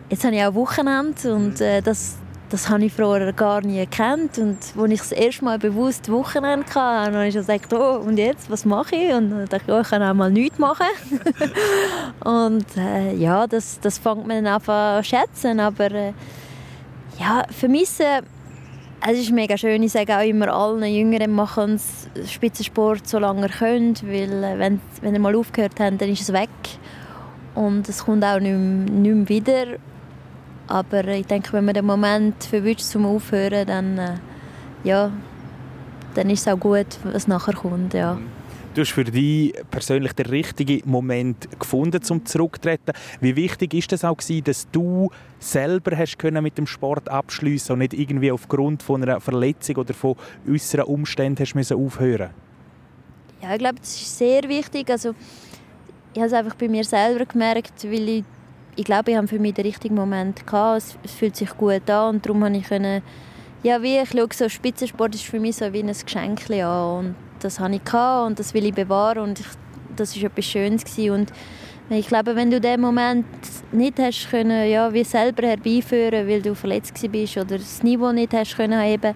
Jetzt 0.10 0.24
habe 0.24 0.36
ich 0.36 0.44
auch 0.44 0.54
Wochenende 0.54 1.36
und 1.36 1.60
äh, 1.60 1.82
das, 1.82 2.16
das 2.50 2.70
habe 2.70 2.86
ich 2.86 2.94
vorher 2.94 3.34
gar 3.34 3.60
nie 3.60 3.80
gekannt. 3.80 4.38
Und 4.38 4.58
als 4.78 4.92
ich 4.92 5.00
das 5.00 5.12
erste 5.12 5.44
Mal 5.44 5.60
bewusst 5.60 6.10
Wochenende 6.10 6.66
hatte, 6.66 7.14
habe 7.14 7.28
ich 7.28 7.34
gesagt, 7.34 7.74
oh, 7.74 7.98
und 7.98 8.18
jetzt, 8.18 8.50
was 8.50 8.64
mache 8.64 8.96
ich? 8.96 9.14
Und 9.14 9.32
dann 9.32 9.46
dachte 9.48 9.66
ich, 9.68 9.74
oh, 9.74 9.82
ich 9.82 9.90
kann 9.90 10.02
auch 10.02 10.14
mal 10.14 10.32
nichts 10.32 10.58
machen. 10.60 10.86
und 12.24 12.66
äh, 12.78 13.16
ja, 13.16 13.48
das, 13.48 13.82
das 13.82 13.98
fängt 13.98 14.26
man 14.26 14.48
einfach 14.48 14.98
an 14.98 15.04
zu 15.04 15.10
schätzen. 15.10 15.60
Aber 15.60 15.92
äh, 15.92 16.14
ja, 17.20 17.44
vermissen, 17.52 18.24
es 19.06 19.20
ist 19.20 19.32
mega 19.32 19.58
schön. 19.58 19.84
Ich 19.84 19.92
sage 19.92 20.16
auch 20.16 20.24
immer 20.24 20.48
allen 20.54 20.86
Jüngeren, 20.86 21.34
machen 21.34 21.82
Spitzensport 22.26 23.06
so 23.08 23.20
lange 23.20 23.42
ihr 23.42 23.50
könnt, 23.50 24.08
weil 24.08 24.44
äh, 24.44 24.58
wenn, 24.58 24.80
wenn 25.02 25.14
ihr 25.14 25.20
mal 25.20 25.36
aufgehört 25.36 25.80
habt, 25.82 26.00
dann 26.00 26.10
ist 26.10 26.22
es 26.22 26.32
weg. 26.32 26.50
Und 27.56 27.90
es 27.90 28.06
kommt 28.06 28.24
auch 28.24 28.40
nicht 28.40 28.54
mehr, 28.54 28.90
nicht 28.90 29.16
mehr 29.16 29.30
wieder. 29.30 29.78
Aber 30.68 31.08
ich 31.08 31.26
denke, 31.26 31.54
wenn 31.54 31.66
man 31.66 31.74
den 31.74 31.86
Moment 31.86 32.44
verwünscht 32.44 32.82
zum 32.82 33.06
Aufhören, 33.06 33.66
dann, 33.66 33.98
äh, 33.98 34.14
ja, 34.84 35.12
dann 36.14 36.30
ist 36.30 36.42
es 36.42 36.48
auch 36.48 36.60
gut, 36.60 36.88
was 37.04 37.28
nachher 37.28 37.54
kommt. 37.54 37.94
Ja. 37.94 38.18
Du 38.74 38.82
hast 38.82 38.92
für 38.92 39.06
dich 39.06 39.54
persönlich 39.72 40.14
den 40.14 40.28
richtigen 40.28 40.88
Moment 40.88 41.48
gefunden, 41.60 42.00
zum 42.04 42.26
zurücktreten. 42.26 42.94
Wie 43.22 43.36
wichtig 43.36 43.74
ist 43.74 43.92
es 43.92 44.06
auch 44.06 44.18
gewesen, 44.18 44.44
dass 44.44 44.70
du 44.70 45.10
selber 45.40 45.98
hast 45.98 46.20
können 46.20 46.44
mit 46.44 46.60
dem 46.60 46.68
Sport 46.68 47.10
abschließen 47.10 47.74
und 47.74 47.80
nicht 47.80 47.96
irgendwie 47.96 48.32
aufgrund 48.32 48.84
von 48.84 49.02
einer 49.02 49.20
Verletzung 49.20 49.78
oder 49.78 49.96
von 49.96 50.16
äußeren 50.48 50.86
Umständen 50.86 51.42
hast 51.42 51.56
müssen 51.56 51.76
aufhören? 51.76 52.30
Ja, 53.42 53.54
ich 53.54 53.60
glaube, 53.60 53.80
das 53.80 53.96
ist 53.96 54.16
sehr 54.16 54.44
wichtig. 54.44 54.90
Also, 54.92 55.16
ich 56.14 56.20
habe 56.20 56.28
es 56.28 56.34
einfach 56.34 56.56
bei 56.56 56.68
mir 56.68 56.84
selber 56.84 57.26
gemerkt, 57.26 57.84
weil 57.84 58.10
ich, 58.10 58.24
ich 58.78 58.86
glaube, 58.86 59.12
ich 59.12 59.18
habe 59.18 59.28
für 59.28 59.40
mich 59.40 59.56
den 59.56 59.66
richtigen 59.66 59.96
Moment 59.96 60.46
gehabt. 60.46 60.84
Es, 61.04 61.12
fühlt 61.12 61.36
sich 61.36 61.50
gut 61.58 61.90
an 61.90 62.16
und 62.16 62.26
darum 62.26 62.44
habe 62.44 62.56
ich 62.56 62.68
können, 62.68 63.02
ja, 63.64 63.82
wie 63.82 63.98
ich 63.98 64.12
schaue, 64.12 64.28
so 64.34 64.48
Spitzensport 64.48 65.16
ist 65.16 65.26
für 65.26 65.40
mich 65.40 65.58
so 65.58 65.74
wie 65.74 65.82
ein 65.82 65.88
Geschenk 65.88 66.50
an 66.52 66.98
und 67.00 67.16
das 67.40 67.60
habe 67.60 67.76
ich 67.76 67.84
gehabt 67.84 68.28
und 68.28 68.40
das 68.40 68.54
will 68.54 68.66
ich 68.66 68.74
bewahren 68.74 69.20
und 69.24 69.40
ich, 69.40 69.48
das 69.96 70.16
ist 70.16 70.24
etwas 70.24 70.46
Schönes 70.46 70.86
gewesen. 70.86 71.12
und 71.12 71.34
ich 71.90 72.08
glaube, 72.08 72.36
wenn 72.36 72.52
du 72.52 72.60
den 72.60 72.82
Moment 72.82 73.26
nicht 73.72 73.98
hast 73.98 74.30
können, 74.30 74.70
ja, 74.70 74.94
wie 74.94 75.06
selber 75.06 75.48
herbeiführen, 75.48 76.28
weil 76.28 76.42
du 76.42 76.54
verletzt 76.54 76.94
bist 77.12 77.38
oder 77.38 77.58
das 77.58 77.82
Niveau 77.82 78.12
nicht 78.12 78.34
hast 78.34 78.58
können 78.58 78.80
heben, 78.80 79.16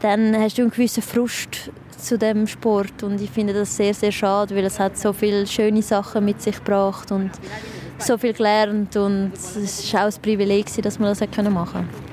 dann 0.00 0.36
hast 0.36 0.58
du 0.58 0.62
einen 0.62 0.70
gewissen 0.72 1.02
Frust 1.02 1.70
zu 1.96 2.18
dem 2.18 2.46
Sport 2.46 3.02
und 3.02 3.20
ich 3.20 3.30
finde 3.30 3.54
das 3.54 3.76
sehr 3.76 3.94
sehr 3.94 4.12
schade, 4.12 4.54
weil 4.54 4.64
es 4.64 4.78
hat 4.78 4.98
so 4.98 5.12
viele 5.12 5.46
schöne 5.46 5.82
Sachen 5.82 6.24
mit 6.24 6.42
sich 6.42 6.56
gebracht 6.56 7.10
und 7.12 7.30
so 7.98 8.18
viel 8.18 8.32
gelernt 8.32 8.96
und 8.96 9.32
es 9.34 9.92
war 9.92 10.02
auch 10.02 10.12
ein 10.12 10.22
Privileg, 10.22 10.66
dass 10.82 10.98
man 10.98 11.08
das 11.08 11.20
machen 11.20 11.72
konnte 11.72 12.08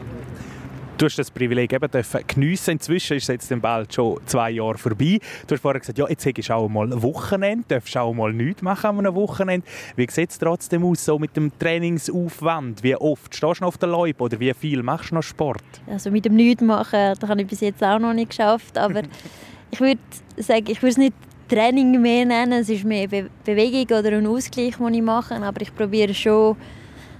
du 0.97 1.05
hast 1.05 1.19
das 1.19 1.31
Privileg 1.31 1.73
eben 1.73 1.91
dürfen 1.91 2.21
geniessen. 2.27 2.71
Inzwischen 2.71 3.17
ist 3.17 3.23
es 3.23 3.49
jetzt 3.49 3.61
bald 3.61 3.93
schon 3.93 4.19
zwei 4.25 4.51
Jahre 4.51 4.77
vorbei. 4.77 5.19
Du 5.47 5.55
hast 5.55 5.61
vorher 5.61 5.79
gesagt, 5.79 5.97
ja, 5.97 6.07
jetzt 6.07 6.25
hättest 6.25 6.49
du 6.49 6.53
auch 6.53 6.69
mal 6.69 6.91
ein 6.91 7.01
Wochenende, 7.01 7.65
darfst 7.67 7.97
auch 7.97 8.13
mal 8.13 8.31
nichts 8.31 8.61
machen 8.61 8.87
an 8.87 8.99
einem 8.99 9.15
Wochenende. 9.15 9.65
Wie 9.95 10.07
sieht 10.09 10.31
es 10.31 10.39
trotzdem 10.39 10.85
aus 10.85 11.05
so 11.05 11.19
mit 11.19 11.35
dem 11.35 11.51
Trainingsaufwand? 11.57 12.83
Wie 12.83 12.95
oft 12.95 13.35
stehst 13.35 13.59
du 13.59 13.63
noch 13.63 13.69
auf 13.69 13.77
der 13.77 13.89
Leib 13.89 14.21
oder 14.21 14.39
wie 14.39 14.53
viel 14.53 14.83
machst 14.83 15.11
du 15.11 15.15
noch 15.15 15.23
Sport? 15.23 15.63
Also 15.87 16.11
mit 16.11 16.25
dem 16.25 16.35
Nichts 16.35 16.63
machen, 16.63 17.13
das 17.19 17.29
habe 17.29 17.41
ich 17.41 17.47
bis 17.47 17.61
jetzt 17.61 17.83
auch 17.83 17.99
noch 17.99 18.13
nicht 18.13 18.29
geschafft, 18.29 18.77
aber 18.77 19.03
ich 19.71 19.79
würde 19.79 20.01
sagen, 20.37 20.65
ich 20.67 20.81
würde 20.81 20.91
es 20.91 20.97
nicht 20.97 21.13
Training 21.47 22.01
mehr 22.01 22.25
nennen, 22.25 22.61
es 22.61 22.69
ist 22.69 22.83
mehr 22.83 23.07
Be 23.07 23.29
Bewegung 23.43 23.97
oder 23.97 24.17
ein 24.17 24.27
Ausgleich, 24.27 24.77
den 24.77 24.93
ich 24.93 25.01
mache, 25.01 25.35
aber 25.35 25.61
ich 25.61 25.75
probiere 25.75 26.13
schon 26.13 26.55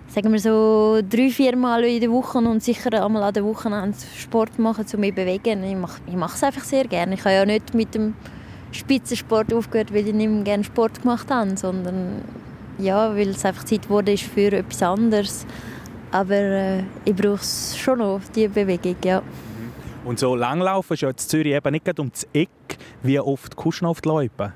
sagen 0.07 0.31
wir 0.31 0.39
so 0.39 1.01
drei, 1.09 1.29
vier 1.29 1.55
Mal 1.57 1.83
in 1.83 1.99
der 1.99 2.11
Woche 2.11 2.37
und 2.37 2.63
sicher 2.63 3.03
einmal 3.03 3.23
an 3.23 3.33
der 3.33 3.43
Woche 3.43 3.69
Sport 4.17 4.57
machen, 4.59 4.85
um 4.93 4.99
mich 4.99 5.11
zu 5.11 5.15
bewegen. 5.15 5.63
Ich 5.63 5.75
mache, 5.75 5.99
ich 6.07 6.15
mache 6.15 6.35
es 6.35 6.43
einfach 6.43 6.63
sehr 6.63 6.85
gerne. 6.85 7.15
Ich 7.15 7.21
habe 7.21 7.35
ja 7.35 7.45
nicht 7.45 7.73
mit 7.73 7.93
dem 7.95 8.13
Spitzensport 8.71 9.53
aufgehört, 9.53 9.93
weil 9.93 10.07
ich 10.07 10.13
nicht 10.13 10.29
mehr 10.29 10.43
gerne 10.43 10.63
Sport 10.63 11.01
gemacht 11.01 11.29
habe, 11.29 11.57
sondern 11.57 12.21
ja, 12.77 13.15
weil 13.15 13.29
es 13.29 13.43
einfach 13.45 13.63
Zeit 13.63 13.89
wurde 13.89 14.17
für 14.17 14.51
etwas 14.51 14.83
anderes. 14.83 15.45
Aber 16.11 16.35
äh, 16.35 16.83
ich 17.03 17.15
brauche 17.15 17.41
es 17.41 17.75
schon 17.77 17.99
noch, 17.99 18.21
diese 18.33 18.49
Bewegung, 18.49 18.95
ja. 19.03 19.21
Und 20.05 20.19
so 20.19 20.35
langlaufen 20.35 20.93
ist 20.93 21.01
ja 21.01 21.09
in 21.09 21.17
Zürich 21.17 21.53
eben 21.53 21.71
nicht 21.71 21.99
um 21.99 22.11
das 22.11 22.27
Eck. 22.31 22.49
Wie 23.01 23.19
oft 23.19 23.55
kommst 23.55 23.81
du 23.81 23.87
auf 23.87 24.01
die 24.01 24.09
Leute? 24.09 24.53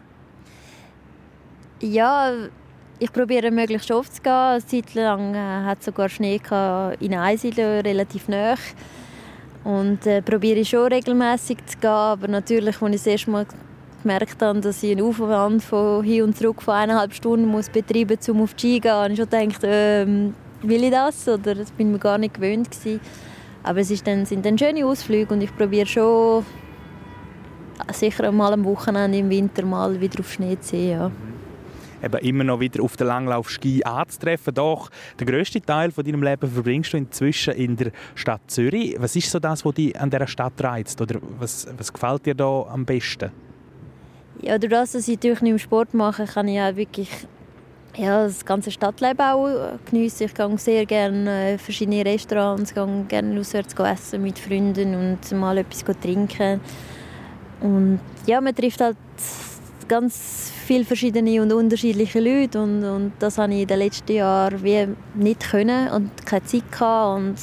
Ja, 1.82 2.32
ich 3.00 3.12
probiere 3.12 3.50
möglichst 3.50 3.90
oft 3.90 4.14
zu 4.14 4.22
gehen. 4.22 4.32
Eine 4.32 4.66
Zeit 4.66 4.94
lang 4.94 5.34
äh, 5.34 5.66
hat 5.66 5.84
sogar 5.84 6.08
Schnee 6.08 6.40
in 7.00 7.14
Einsiedeln, 7.16 7.82
relativ 7.82 8.28
nah. 8.28 8.56
Und 9.64 10.06
äh, 10.06 10.22
probiere 10.22 10.64
schon 10.64 10.92
regelmäßig 10.94 11.66
zu 11.66 11.78
gehen. 11.80 11.90
Aber 11.90 12.28
natürlich, 12.28 12.80
als 12.80 12.96
ich 12.96 13.02
das 13.02 13.08
erste 13.08 13.32
Mal 13.32 13.48
gemerkt 14.04 14.42
habe, 14.42 14.60
dass 14.60 14.84
ich 14.84 14.92
einen 14.92 15.02
Aufwand 15.02 15.64
von 15.64 16.04
hin 16.04 16.24
und 16.24 16.38
zurück 16.38 16.62
von 16.62 16.76
eineinhalb 16.76 17.14
Stunden 17.14 17.48
muss 17.48 17.70
betreiben 17.70 18.18
muss, 18.18 18.30
um 18.30 18.44
auf 18.44 18.54
die 18.54 18.60
Ski 18.60 18.76
zu 18.76 18.82
gehen, 18.82 18.92
habe 18.92 19.14
ich 19.14 19.20
schon 19.20 19.30
gedacht, 19.30 19.62
ähm, 19.64 20.36
will 20.62 20.84
ich 20.84 20.92
das? 20.92 21.28
Oder 21.28 21.56
das 21.56 21.72
bin 21.72 21.88
ich 21.88 21.94
mir 21.94 22.00
gar 22.00 22.20
nicht 22.20 22.36
gewöhnt 22.36 22.70
gewesen. 22.70 23.00
Aber 23.70 23.82
es 23.82 23.92
ist 23.92 24.08
dann, 24.08 24.26
sind 24.26 24.44
dann 24.48 24.58
schöne 24.58 24.84
Ausflüge 24.84 25.32
und 25.32 25.42
ich 25.42 25.56
probiere 25.56 25.86
schon 25.86 26.44
sicher 27.94 28.32
mal 28.32 28.52
am 28.52 28.66
Wochenende 28.66 29.20
im 29.20 29.30
Winter 29.30 29.64
mal 29.64 30.02
wieder 30.02 30.22
auf 30.22 30.34
Schnee 30.34 30.60
zu 30.60 30.70
sehen. 30.70 30.90
Ja 30.90 31.12
eben 32.02 32.18
immer 32.26 32.44
noch 32.46 32.60
wieder 32.60 32.82
auf 32.82 32.98
der 32.98 33.06
Langlaufski 33.06 33.84
anzutreffen. 33.84 34.56
Doch 34.56 34.90
den 35.20 35.28
grössten 35.28 35.64
Teil 35.64 35.92
von 35.92 36.04
deinem 36.04 36.24
Leben 36.24 36.50
verbringst 36.50 36.94
du 36.94 36.98
inzwischen 36.98 37.54
in 37.54 37.76
der 37.76 37.92
Stadt 38.16 38.42
Zürich. 38.48 38.96
Was 38.98 39.16
ist 39.16 39.30
so 39.30 39.38
das, 39.38 39.64
was 39.64 39.74
dich 39.76 40.00
an 40.00 40.10
dieser 40.10 40.26
Stadt 40.26 40.54
reizt? 40.64 41.00
Oder 41.00 41.20
was, 41.38 41.68
was 41.78 41.94
gefällt 41.94 42.26
dir 42.26 42.34
da 42.34 42.66
am 42.72 42.86
besten? 42.86 43.32
Ja, 44.42 44.58
durch 44.58 44.72
das, 44.72 44.94
dass 44.94 45.08
ich 45.08 45.18
natürlich 45.18 45.42
nicht 45.42 45.52
mehr 45.52 45.60
Sport 45.60 45.94
mache, 45.94 46.26
kann 46.26 46.48
ich 46.48 46.56
ja 46.56 46.76
wirklich 46.76 47.10
ja, 47.98 48.24
das 48.24 48.46
ganze 48.46 48.72
Stadtleben 48.72 49.22
auch 49.22 49.78
geniessen. 49.90 50.26
Ich 50.26 50.34
gehe 50.34 50.58
sehr 50.58 50.86
gerne 50.86 51.54
in 51.54 51.60
verschiedene 51.60 52.06
Restaurants, 52.06 52.74
gehe 52.74 53.06
gerne 53.08 53.40
auswärts 53.40 53.74
essen 53.74 54.22
mit 54.22 54.40
Freunden 54.40 54.96
und 54.96 55.32
mal 55.38 55.58
etwas 55.58 55.84
trinken. 56.02 56.62
Und 57.62 58.00
ja, 58.26 58.40
man 58.40 58.56
trifft 58.56 58.80
halt 58.80 58.98
ganz 59.90 60.52
viele 60.66 60.86
verschiedene 60.86 61.42
und 61.42 61.52
unterschiedliche 61.52 62.20
Leute 62.20 62.62
und, 62.62 62.84
und 62.84 63.12
das 63.20 63.38
habe 63.38 63.54
ich 63.54 63.62
in 63.62 63.68
den 63.68 63.80
letzten 63.80 64.14
Jahren 64.14 64.64
wie 64.64 64.88
nicht 65.16 65.50
können 65.50 65.90
und 65.90 66.26
keine 66.26 66.46
Zeit 66.46 66.82
und 66.82 67.36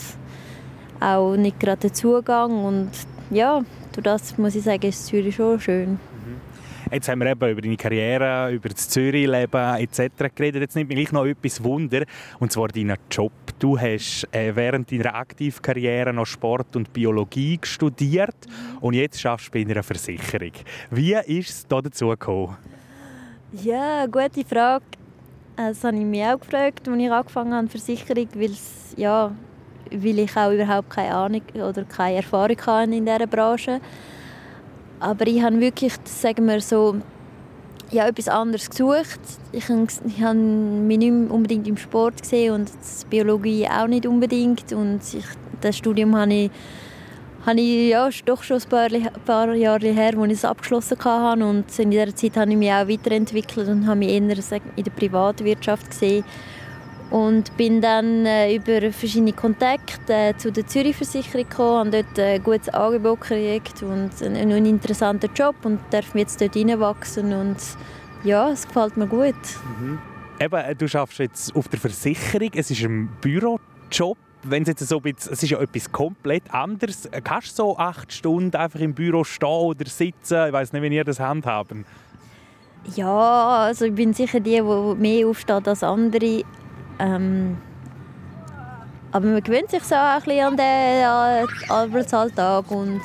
auch 1.01 1.37
nicht 1.37 1.59
gerade 1.61 1.89
den 1.89 1.95
Zugang 1.95 2.65
und 2.65 2.91
ja, 3.31 3.63
durch 3.93 4.05
das 4.05 4.39
muss 4.39 4.55
ich 4.55 4.63
sagen, 4.63 4.89
ist 4.89 5.07
Zürich 5.07 5.35
schon 5.35 5.61
schön. 5.61 5.99
Jetzt 6.93 7.09
haben 7.09 7.19
wir 7.19 7.27
eben 7.27 7.51
über 7.51 7.61
deine 7.61 7.77
Karriere, 7.77 8.53
über 8.53 8.69
das 8.69 8.89
Zürich-Leben 8.89 9.77
etc. 9.77 10.33
geredet. 10.33 10.63
Jetzt 10.63 10.77
nimmt 10.77 10.89
mich 10.89 10.99
gleich 10.99 11.13
noch 11.13 11.27
etwas 11.27 11.63
Wunder, 11.65 12.05
und 12.39 12.53
zwar 12.53 12.69
deinen 12.69 12.97
Job. 13.11 13.33
Du 13.59 13.77
hast 13.77 14.29
äh, 14.31 14.55
während 14.55 14.93
deiner 14.93 15.17
Aktivkarriere 15.17 16.13
noch 16.13 16.27
Sport 16.27 16.77
und 16.77 16.93
Biologie 16.93 17.59
studiert 17.63 18.37
und 18.81 18.95
jetzt 18.95 19.21
schaffst 19.21 19.49
du 19.49 19.53
bei 19.53 19.69
einer 19.69 19.83
Versicherung. 19.83 20.53
Wie 20.91 21.15
ist 21.15 21.51
es 21.51 21.67
dazu 21.67 22.09
gekommen? 22.09 22.57
Ja, 23.65 24.07
gute 24.07 24.45
Frage. 24.45 24.85
Das 25.57 25.83
habe 25.83 25.97
ich 25.97 26.05
mich 26.05 26.23
auch 26.23 26.39
gefragt, 26.39 26.87
als 26.89 26.99
ich 26.99 27.11
angefangen 27.11 27.55
habe, 27.55 27.69
Versicherung, 27.69 28.29
weil, 28.35 28.53
ja, 28.97 29.35
weil 29.91 30.19
ich 30.21 30.37
auch 30.37 30.53
überhaupt 30.53 30.91
keine 30.91 31.15
Ahnung 31.15 31.43
oder 31.55 31.83
keine 31.85 32.19
Erfahrung 32.19 32.59
hatte 32.65 32.95
in 32.95 33.05
dieser 33.05 33.27
Branche. 33.27 33.81
Aber 35.01 35.27
ich 35.27 35.43
habe 35.43 35.61
wirklich, 35.61 35.95
sagen 36.05 36.47
wir 36.47 36.61
so, 36.61 36.97
ja, 37.91 38.09
etwas 38.09 38.29
anderes 38.29 38.69
gesucht. 38.69 39.21
Ich 39.53 39.69
habe, 39.69 39.87
ich 40.07 40.19
mich 40.19 40.99
nicht 40.99 41.31
unbedingt 41.31 41.69
im 41.69 41.77
Sport 41.77 42.23
gesehen 42.23 42.55
und 42.55 42.71
Biologie 43.11 43.69
auch 43.69 43.87
nicht 43.87 44.07
unbedingt. 44.07 44.73
Und 44.73 45.01
ich, 45.15 45.25
das 45.61 45.77
Studium 45.77 46.17
habe 46.17 46.35
ich 46.35 46.51
habe 47.47 47.61
ich 47.61 47.91
ja, 47.91 48.11
doch 48.25 48.43
schon 48.43 48.61
ein 48.61 48.69
paar, 48.69 48.89
paar 49.25 49.55
Jahre 49.55 49.87
her, 49.87 50.19
als 50.19 50.33
ich 50.33 50.39
es 50.39 50.45
abgeschlossen 50.45 50.99
hatte. 50.99 51.47
Und 51.47 51.79
in 51.79 51.93
dieser 51.93 52.15
Zeit 52.15 52.37
habe 52.37 52.51
ich 52.51 52.57
mich 52.57 52.73
auch 52.73 52.89
weiterentwickelt 52.89 53.69
und 53.69 53.87
habe 53.87 54.01
mich 54.01 54.09
eher 54.09 54.17
in 54.19 54.85
der 54.85 54.91
Privatwirtschaft 54.91 55.91
gesehen. 55.91 56.25
Und 57.11 57.57
bin 57.57 57.81
dann 57.81 58.27
äh, 58.27 58.55
über 58.55 58.93
verschiedene 58.93 59.33
Kontakte 59.33 60.13
äh, 60.13 60.37
zu 60.37 60.51
der 60.51 60.67
Zürich 60.67 60.97
Versicherung 60.97 61.49
gekommen, 61.49 61.79
habe 61.79 61.91
dort 62.03 62.19
ein 62.19 62.43
gutes 62.43 62.69
Angebot 62.69 63.21
gekriegt 63.21 63.83
und 63.83 64.11
einen, 64.23 64.53
einen 64.53 64.67
interessanten 64.67 65.31
Job 65.35 65.55
und 65.63 65.79
darf 65.91 66.15
jetzt 66.17 66.41
dort 66.41 66.55
hineinwachsen 66.55 67.33
und 67.33 67.57
ja, 68.25 68.51
es 68.51 68.67
gefällt 68.67 68.97
mir 68.97 69.07
gut. 69.07 69.35
Mhm. 69.79 69.99
Eben, 70.41 70.57
äh, 70.57 70.75
du 70.75 70.87
arbeitest 70.87 71.19
jetzt 71.21 71.57
auf 71.57 71.69
der 71.69 71.79
Versicherung, 71.79 72.51
es 72.55 72.71
ist 72.71 72.83
ein 72.83 73.09
Bürojob 73.21 74.19
wenn 74.51 74.63
es 74.63 74.69
jetzt 74.69 74.87
so 74.87 75.01
bisschen, 75.01 75.33
es 75.33 75.43
ist 75.43 75.51
ja 75.51 75.61
etwas 75.61 75.91
komplett 75.91 76.53
anderes. 76.53 77.09
Kannst 77.25 77.59
du 77.59 77.63
so 77.63 77.79
acht 77.79 78.13
Stunden 78.13 78.55
einfach 78.57 78.81
im 78.81 78.95
Büro 78.95 79.25
stehen 79.25 79.49
oder 79.49 79.87
sitzen? 79.87 80.47
Ich 80.47 80.53
weiß 80.53 80.73
nicht, 80.73 80.83
wie 80.83 80.95
ihr 80.95 81.05
das 81.05 81.21
handhaben. 81.21 81.85
Ja, 82.95 83.65
also 83.65 83.87
ich 83.87 83.95
bin 83.95 84.13
sicher 84.13 84.39
die, 84.39 84.61
die 84.61 84.95
mehr 85.01 85.27
aufsteht 85.27 85.67
als 85.67 85.83
andere. 85.83 86.45
Ähm, 86.99 87.59
aber 89.13 89.27
man 89.27 89.43
gewöhnt 89.43 89.71
sich 89.71 89.83
so 89.83 89.95
ein 89.95 90.21
bisschen 90.23 90.47
an 90.47 90.57
den 90.57 91.71
Arbeitsalltag 91.71 92.71
und 92.71 93.01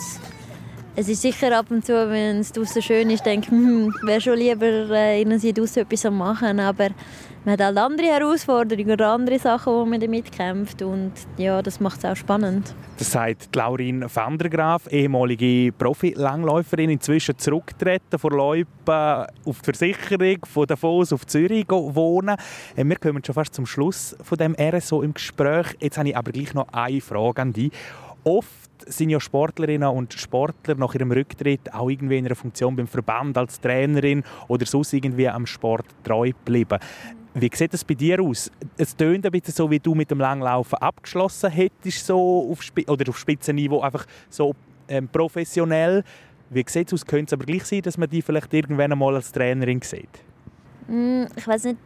es 0.95 1.08
ist 1.08 1.21
sicher 1.21 1.58
ab 1.58 1.67
und 1.69 1.86
zu, 1.86 1.93
wenn 2.10 2.39
es 2.39 2.51
draußen 2.51 2.82
schön 2.82 3.10
ist, 3.10 3.25
denke 3.25 3.47
ich, 3.47 3.51
hm, 3.51 3.93
wäre 4.04 4.19
schon 4.19 4.38
lieber 4.38 4.65
äh, 4.65 5.21
irgendwie 5.21 5.54
draußen 5.54 5.84
etwas 5.84 6.12
machen, 6.12 6.60
aber 6.60 6.89
man 7.43 7.54
hat 7.54 7.62
halt 7.62 7.77
andere 7.77 8.08
Herausforderungen 8.08 8.91
oder 8.91 9.12
andere 9.12 9.39
Sachen, 9.39 9.73
wo 9.73 9.86
man 9.86 9.99
damit 9.99 10.32
kämpft 10.32 10.82
und 10.82 11.12
ja, 11.38 11.62
das 11.62 11.80
macht 11.80 11.99
es 11.99 12.06
auch 12.06 12.15
spannend. 12.15 12.75
Das 12.97 13.12
sagt 13.12 13.56
Laurin 13.56 14.06
van 14.13 14.38
ehemalige 14.89 15.71
Profi-Langläuferin, 15.71 16.91
inzwischen 16.91 17.38
zurückgetreten 17.38 18.19
von 18.19 18.32
Leupen 18.32 19.25
auf 19.45 19.62
die 19.62 19.65
Versicherung, 19.65 20.45
von 20.45 20.67
Davos 20.67 21.12
auf 21.12 21.25
Zürich 21.25 21.65
wohnen. 21.69 22.36
Äh, 22.75 22.86
wir 22.86 22.97
kommen 22.97 23.23
schon 23.23 23.34
fast 23.34 23.56
zum 23.56 23.65
Schluss 23.65 24.15
von 24.21 24.38
dem 24.38 24.56
RSO 24.60 25.01
im 25.01 25.13
Gespräch. 25.13 25.75
Jetzt 25.80 25.97
habe 25.97 26.10
ich 26.10 26.17
aber 26.17 26.32
gleich 26.32 26.54
noch 26.54 26.67
eine 26.71 27.01
Frage 27.01 27.41
an 27.41 27.54
dich. 27.54 27.71
Oft 28.23 28.69
sind 28.86 29.10
ja 29.10 29.19
Sportlerinnen 29.19 29.89
und 29.89 30.13
Sportler 30.13 30.75
nach 30.75 30.93
ihrem 30.93 31.12
Rücktritt 31.12 31.73
auch 31.73 31.89
irgendwie 31.89 32.19
in 32.19 32.25
einer 32.25 32.36
Funktion 32.36 32.75
beim 32.75 32.88
Verband 32.88 33.38
als 33.38 33.60
Trainerin 33.60 34.23
oder 34.47 34.65
sonst 34.65 34.93
irgendwie 34.93 35.27
am 35.27 35.45
Sport 35.47 35.86
treu 36.04 36.27
geblieben. 36.30 36.80
Wie 37.33 37.49
sieht 37.53 37.73
das 37.73 37.83
bei 37.83 37.93
dir 37.93 38.21
aus? 38.21 38.51
Es 38.77 38.95
tönt 38.95 39.25
ein 39.25 39.31
bisschen 39.31 39.53
so, 39.53 39.69
wie 39.71 39.79
du 39.79 39.95
mit 39.95 40.11
dem 40.11 40.19
Langlaufen 40.19 40.77
abgeschlossen 40.79 41.49
hättest, 41.49 42.05
so 42.05 42.49
auf, 42.51 42.59
Sp 42.59 42.83
oder 42.87 43.07
auf 43.09 43.17
Spitzenniveau, 43.17 43.79
einfach 43.81 44.05
so 44.29 44.53
ähm, 44.89 45.07
professionell. 45.07 46.03
Wie 46.49 46.65
sieht 46.67 46.87
es 46.87 46.93
aus? 46.93 47.05
Könnte 47.05 47.27
es 47.27 47.33
aber 47.33 47.45
gleich 47.45 47.63
sein, 47.63 47.81
dass 47.81 47.97
man 47.97 48.09
die 48.09 48.21
vielleicht 48.21 48.53
irgendwann 48.53 48.91
einmal 48.91 49.15
als 49.15 49.31
Trainerin 49.31 49.81
sieht? 49.81 50.09
Mm, 50.87 51.23
ich 51.35 51.47
weiß 51.47 51.65
nicht. 51.65 51.77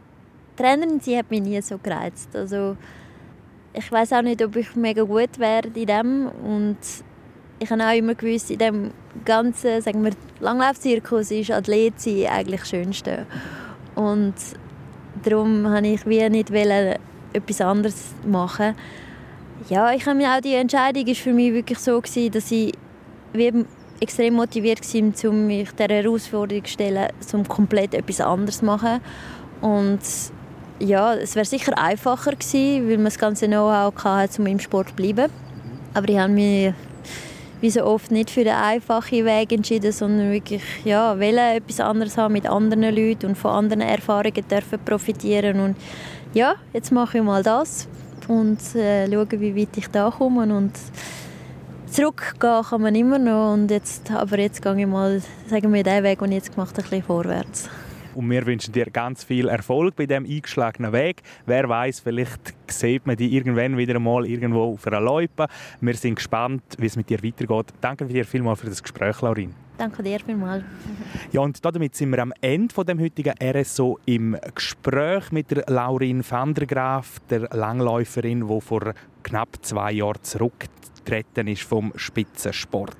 Trainerin 0.56 1.00
sie 1.00 1.16
hat 1.16 1.30
mich 1.30 1.42
nie 1.42 1.60
so 1.60 1.78
gereizt. 1.78 2.34
Also 2.34 2.76
ich 3.72 3.92
weiß 3.92 4.14
auch 4.14 4.22
nicht, 4.22 4.42
ob 4.42 4.56
ich 4.56 4.74
mega 4.74 5.02
gut 5.02 5.38
werde 5.38 5.78
in 5.78 5.86
dem 5.86 6.26
und 6.44 6.78
ich 7.58 7.70
habe 7.70 7.84
auch 7.84 7.94
immer 7.94 8.14
gewusst, 8.14 8.50
in 8.50 8.58
dem 8.58 8.90
ganzen 9.24 9.82
Langlaufzirkus 10.40 11.30
ist 11.30 11.50
Athlet 11.50 12.00
sein 12.00 12.26
eigentlich 12.26 12.60
das 12.60 12.70
Schönste. 12.70 13.26
Und 13.94 14.34
darum 15.26 15.64
wollte 15.64 15.88
ich 15.88 16.06
wie 16.06 16.28
nicht 16.28 16.50
etwas 17.32 17.60
anderes 17.60 18.14
machen. 18.24 18.74
Ja, 19.68 19.92
ich 19.92 20.06
habe 20.06 20.22
auch 20.24 20.40
die 20.40 20.54
Entscheidung 20.54 21.06
ist 21.06 21.20
für 21.20 21.32
mich 21.32 21.52
wirklich 21.52 21.78
so 21.78 22.00
gewesen, 22.00 22.30
dass 22.30 22.50
ich 22.50 22.72
extrem 24.00 24.34
motiviert 24.34 24.80
war, 24.82 25.30
um 25.30 25.46
mich 25.46 25.70
der 25.72 25.88
Herausforderung 25.88 26.64
zu 26.64 26.72
stellen, 26.72 27.08
um 27.32 27.48
komplett 27.48 27.94
etwas 27.94 28.20
anderes 28.20 28.58
zu 28.58 28.64
machen. 28.64 29.00
Und 29.60 30.00
ja, 30.78 31.14
es 31.14 31.34
wäre 31.34 31.46
sicher 31.46 31.76
einfacher 31.78 32.32
gewesen, 32.32 32.88
weil 32.88 32.96
man 32.96 33.06
das 33.06 33.18
ganze 33.18 33.46
Know-how 33.46 33.92
hatte, 34.04 34.40
um 34.40 34.46
im 34.46 34.60
Sport 34.60 34.90
zu 34.90 34.94
bleiben. 34.94 35.32
Aber 35.94 36.08
ich 36.08 36.18
habe 36.18 36.32
mich 36.32 36.74
wie 37.66 37.70
so 37.70 37.84
oft 37.84 38.12
nicht 38.12 38.30
für 38.30 38.44
den 38.44 38.54
einfachen 38.54 39.24
Weg 39.24 39.50
entschieden, 39.50 39.90
sondern 39.90 40.30
wirklich 40.30 40.62
ja, 40.84 41.18
wollen 41.18 41.56
etwas 41.56 41.80
anderes 41.80 42.16
haben 42.16 42.34
mit 42.34 42.46
anderen 42.46 42.94
Leuten 42.94 43.26
und 43.26 43.34
von 43.34 43.50
anderen 43.50 43.80
Erfahrungen 43.80 44.46
dürfen 44.48 44.78
profitieren 44.84 45.58
und 45.58 45.76
ja, 46.32 46.54
jetzt 46.72 46.92
mache 46.92 47.18
ich 47.18 47.24
mal 47.24 47.42
das 47.42 47.88
und 48.28 48.60
äh, 48.76 49.10
schaue, 49.10 49.40
wie 49.40 49.56
weit 49.56 49.76
ich 49.76 49.88
da 49.88 50.12
komme 50.16 50.42
und 50.42 50.74
zurückgehen 51.90 52.62
kann 52.62 52.82
man 52.82 52.94
immer 52.94 53.18
noch 53.18 53.54
und 53.54 53.68
jetzt, 53.68 54.12
aber 54.12 54.38
jetzt 54.38 54.62
gehe 54.62 54.78
ich 54.78 54.86
mal, 54.86 55.20
sagen 55.48 55.74
wir, 55.74 55.82
den 55.82 56.04
Weg, 56.04 56.20
den 56.20 56.30
ich 56.30 56.36
jetzt 56.36 56.54
gemacht 56.54 56.70
habe, 56.70 56.82
ein 56.82 56.90
bisschen 56.90 57.02
vorwärts. 57.02 57.68
Und 58.16 58.30
wir 58.30 58.46
wünschen 58.46 58.72
dir 58.72 58.86
ganz 58.86 59.24
viel 59.24 59.48
Erfolg 59.48 59.94
bei 59.94 60.06
dem 60.06 60.24
eingeschlagenen 60.24 60.90
Weg. 60.94 61.22
Wer 61.44 61.68
weiß, 61.68 62.00
vielleicht 62.00 62.54
sieht 62.66 63.06
man 63.06 63.14
dich 63.14 63.30
irgendwann 63.30 63.76
wieder 63.76 63.98
mal 63.98 64.24
irgendwo 64.24 64.72
auf 64.72 64.86
einer 64.86 65.02
Loipe. 65.02 65.46
Wir 65.82 65.94
sind 65.94 66.14
gespannt, 66.14 66.62
wie 66.78 66.86
es 66.86 66.96
mit 66.96 67.10
dir 67.10 67.22
weitergeht. 67.22 67.74
Danke 67.82 68.06
dir 68.06 68.24
vielmals 68.24 68.60
für 68.60 68.68
das 68.68 68.82
Gespräch, 68.82 69.20
Laurin. 69.20 69.54
Danke 69.76 70.02
dir 70.02 70.18
vielmals. 70.18 70.64
Ja, 71.30 71.42
und 71.42 71.62
damit 71.62 71.94
sind 71.94 72.08
wir 72.08 72.22
am 72.22 72.32
Ende 72.40 72.74
von 72.74 72.86
dem 72.86 72.98
heutigen 72.98 73.34
RSO 73.38 73.98
im 74.06 74.34
Gespräch 74.54 75.30
mit 75.30 75.50
der 75.50 75.64
Laurin 75.66 76.24
van 76.26 76.54
der 76.54 76.66
Graaf, 76.66 77.20
der 77.28 77.40
Langläuferin, 77.54 78.48
die 78.48 78.60
vor 78.62 78.94
knapp 79.24 79.48
zwei 79.60 79.92
Jahren 79.92 80.22
zurück 80.22 80.54
zurückgetreten 81.06 81.48
ist 81.48 81.62
vom 81.62 81.92
Spitzensport. 81.96 82.96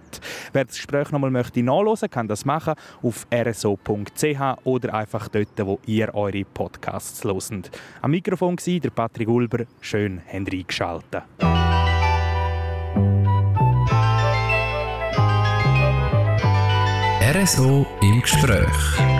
Wer 0.53 0.64
das 0.64 0.77
Gespräch 0.77 1.11
nochmal 1.11 1.31
möchte 1.31 1.62
nachlesen, 1.62 2.11
kann 2.11 2.29
das 2.29 2.45
machen 2.45 2.75
auf 3.03 3.27
rso.ch 3.33 4.40
oder 4.64 4.95
einfach 4.95 5.29
dort, 5.29 5.49
wo 5.59 5.79
ihr 5.87 6.14
eure 6.14 6.45
Podcasts 6.45 7.25
loset. 7.25 7.71
Am 8.03 8.12
Mikrofon 8.12 8.57
war 8.57 8.81
der 8.81 8.90
Patrick 8.90 9.29
Ulber. 9.29 9.64
Schön, 9.81 10.23
habt 10.33 10.53
ihr 10.53 10.61
eingeschaltet. 10.61 11.23
RSO 17.35 17.87
im 18.03 18.21
Gespräch. 18.23 19.15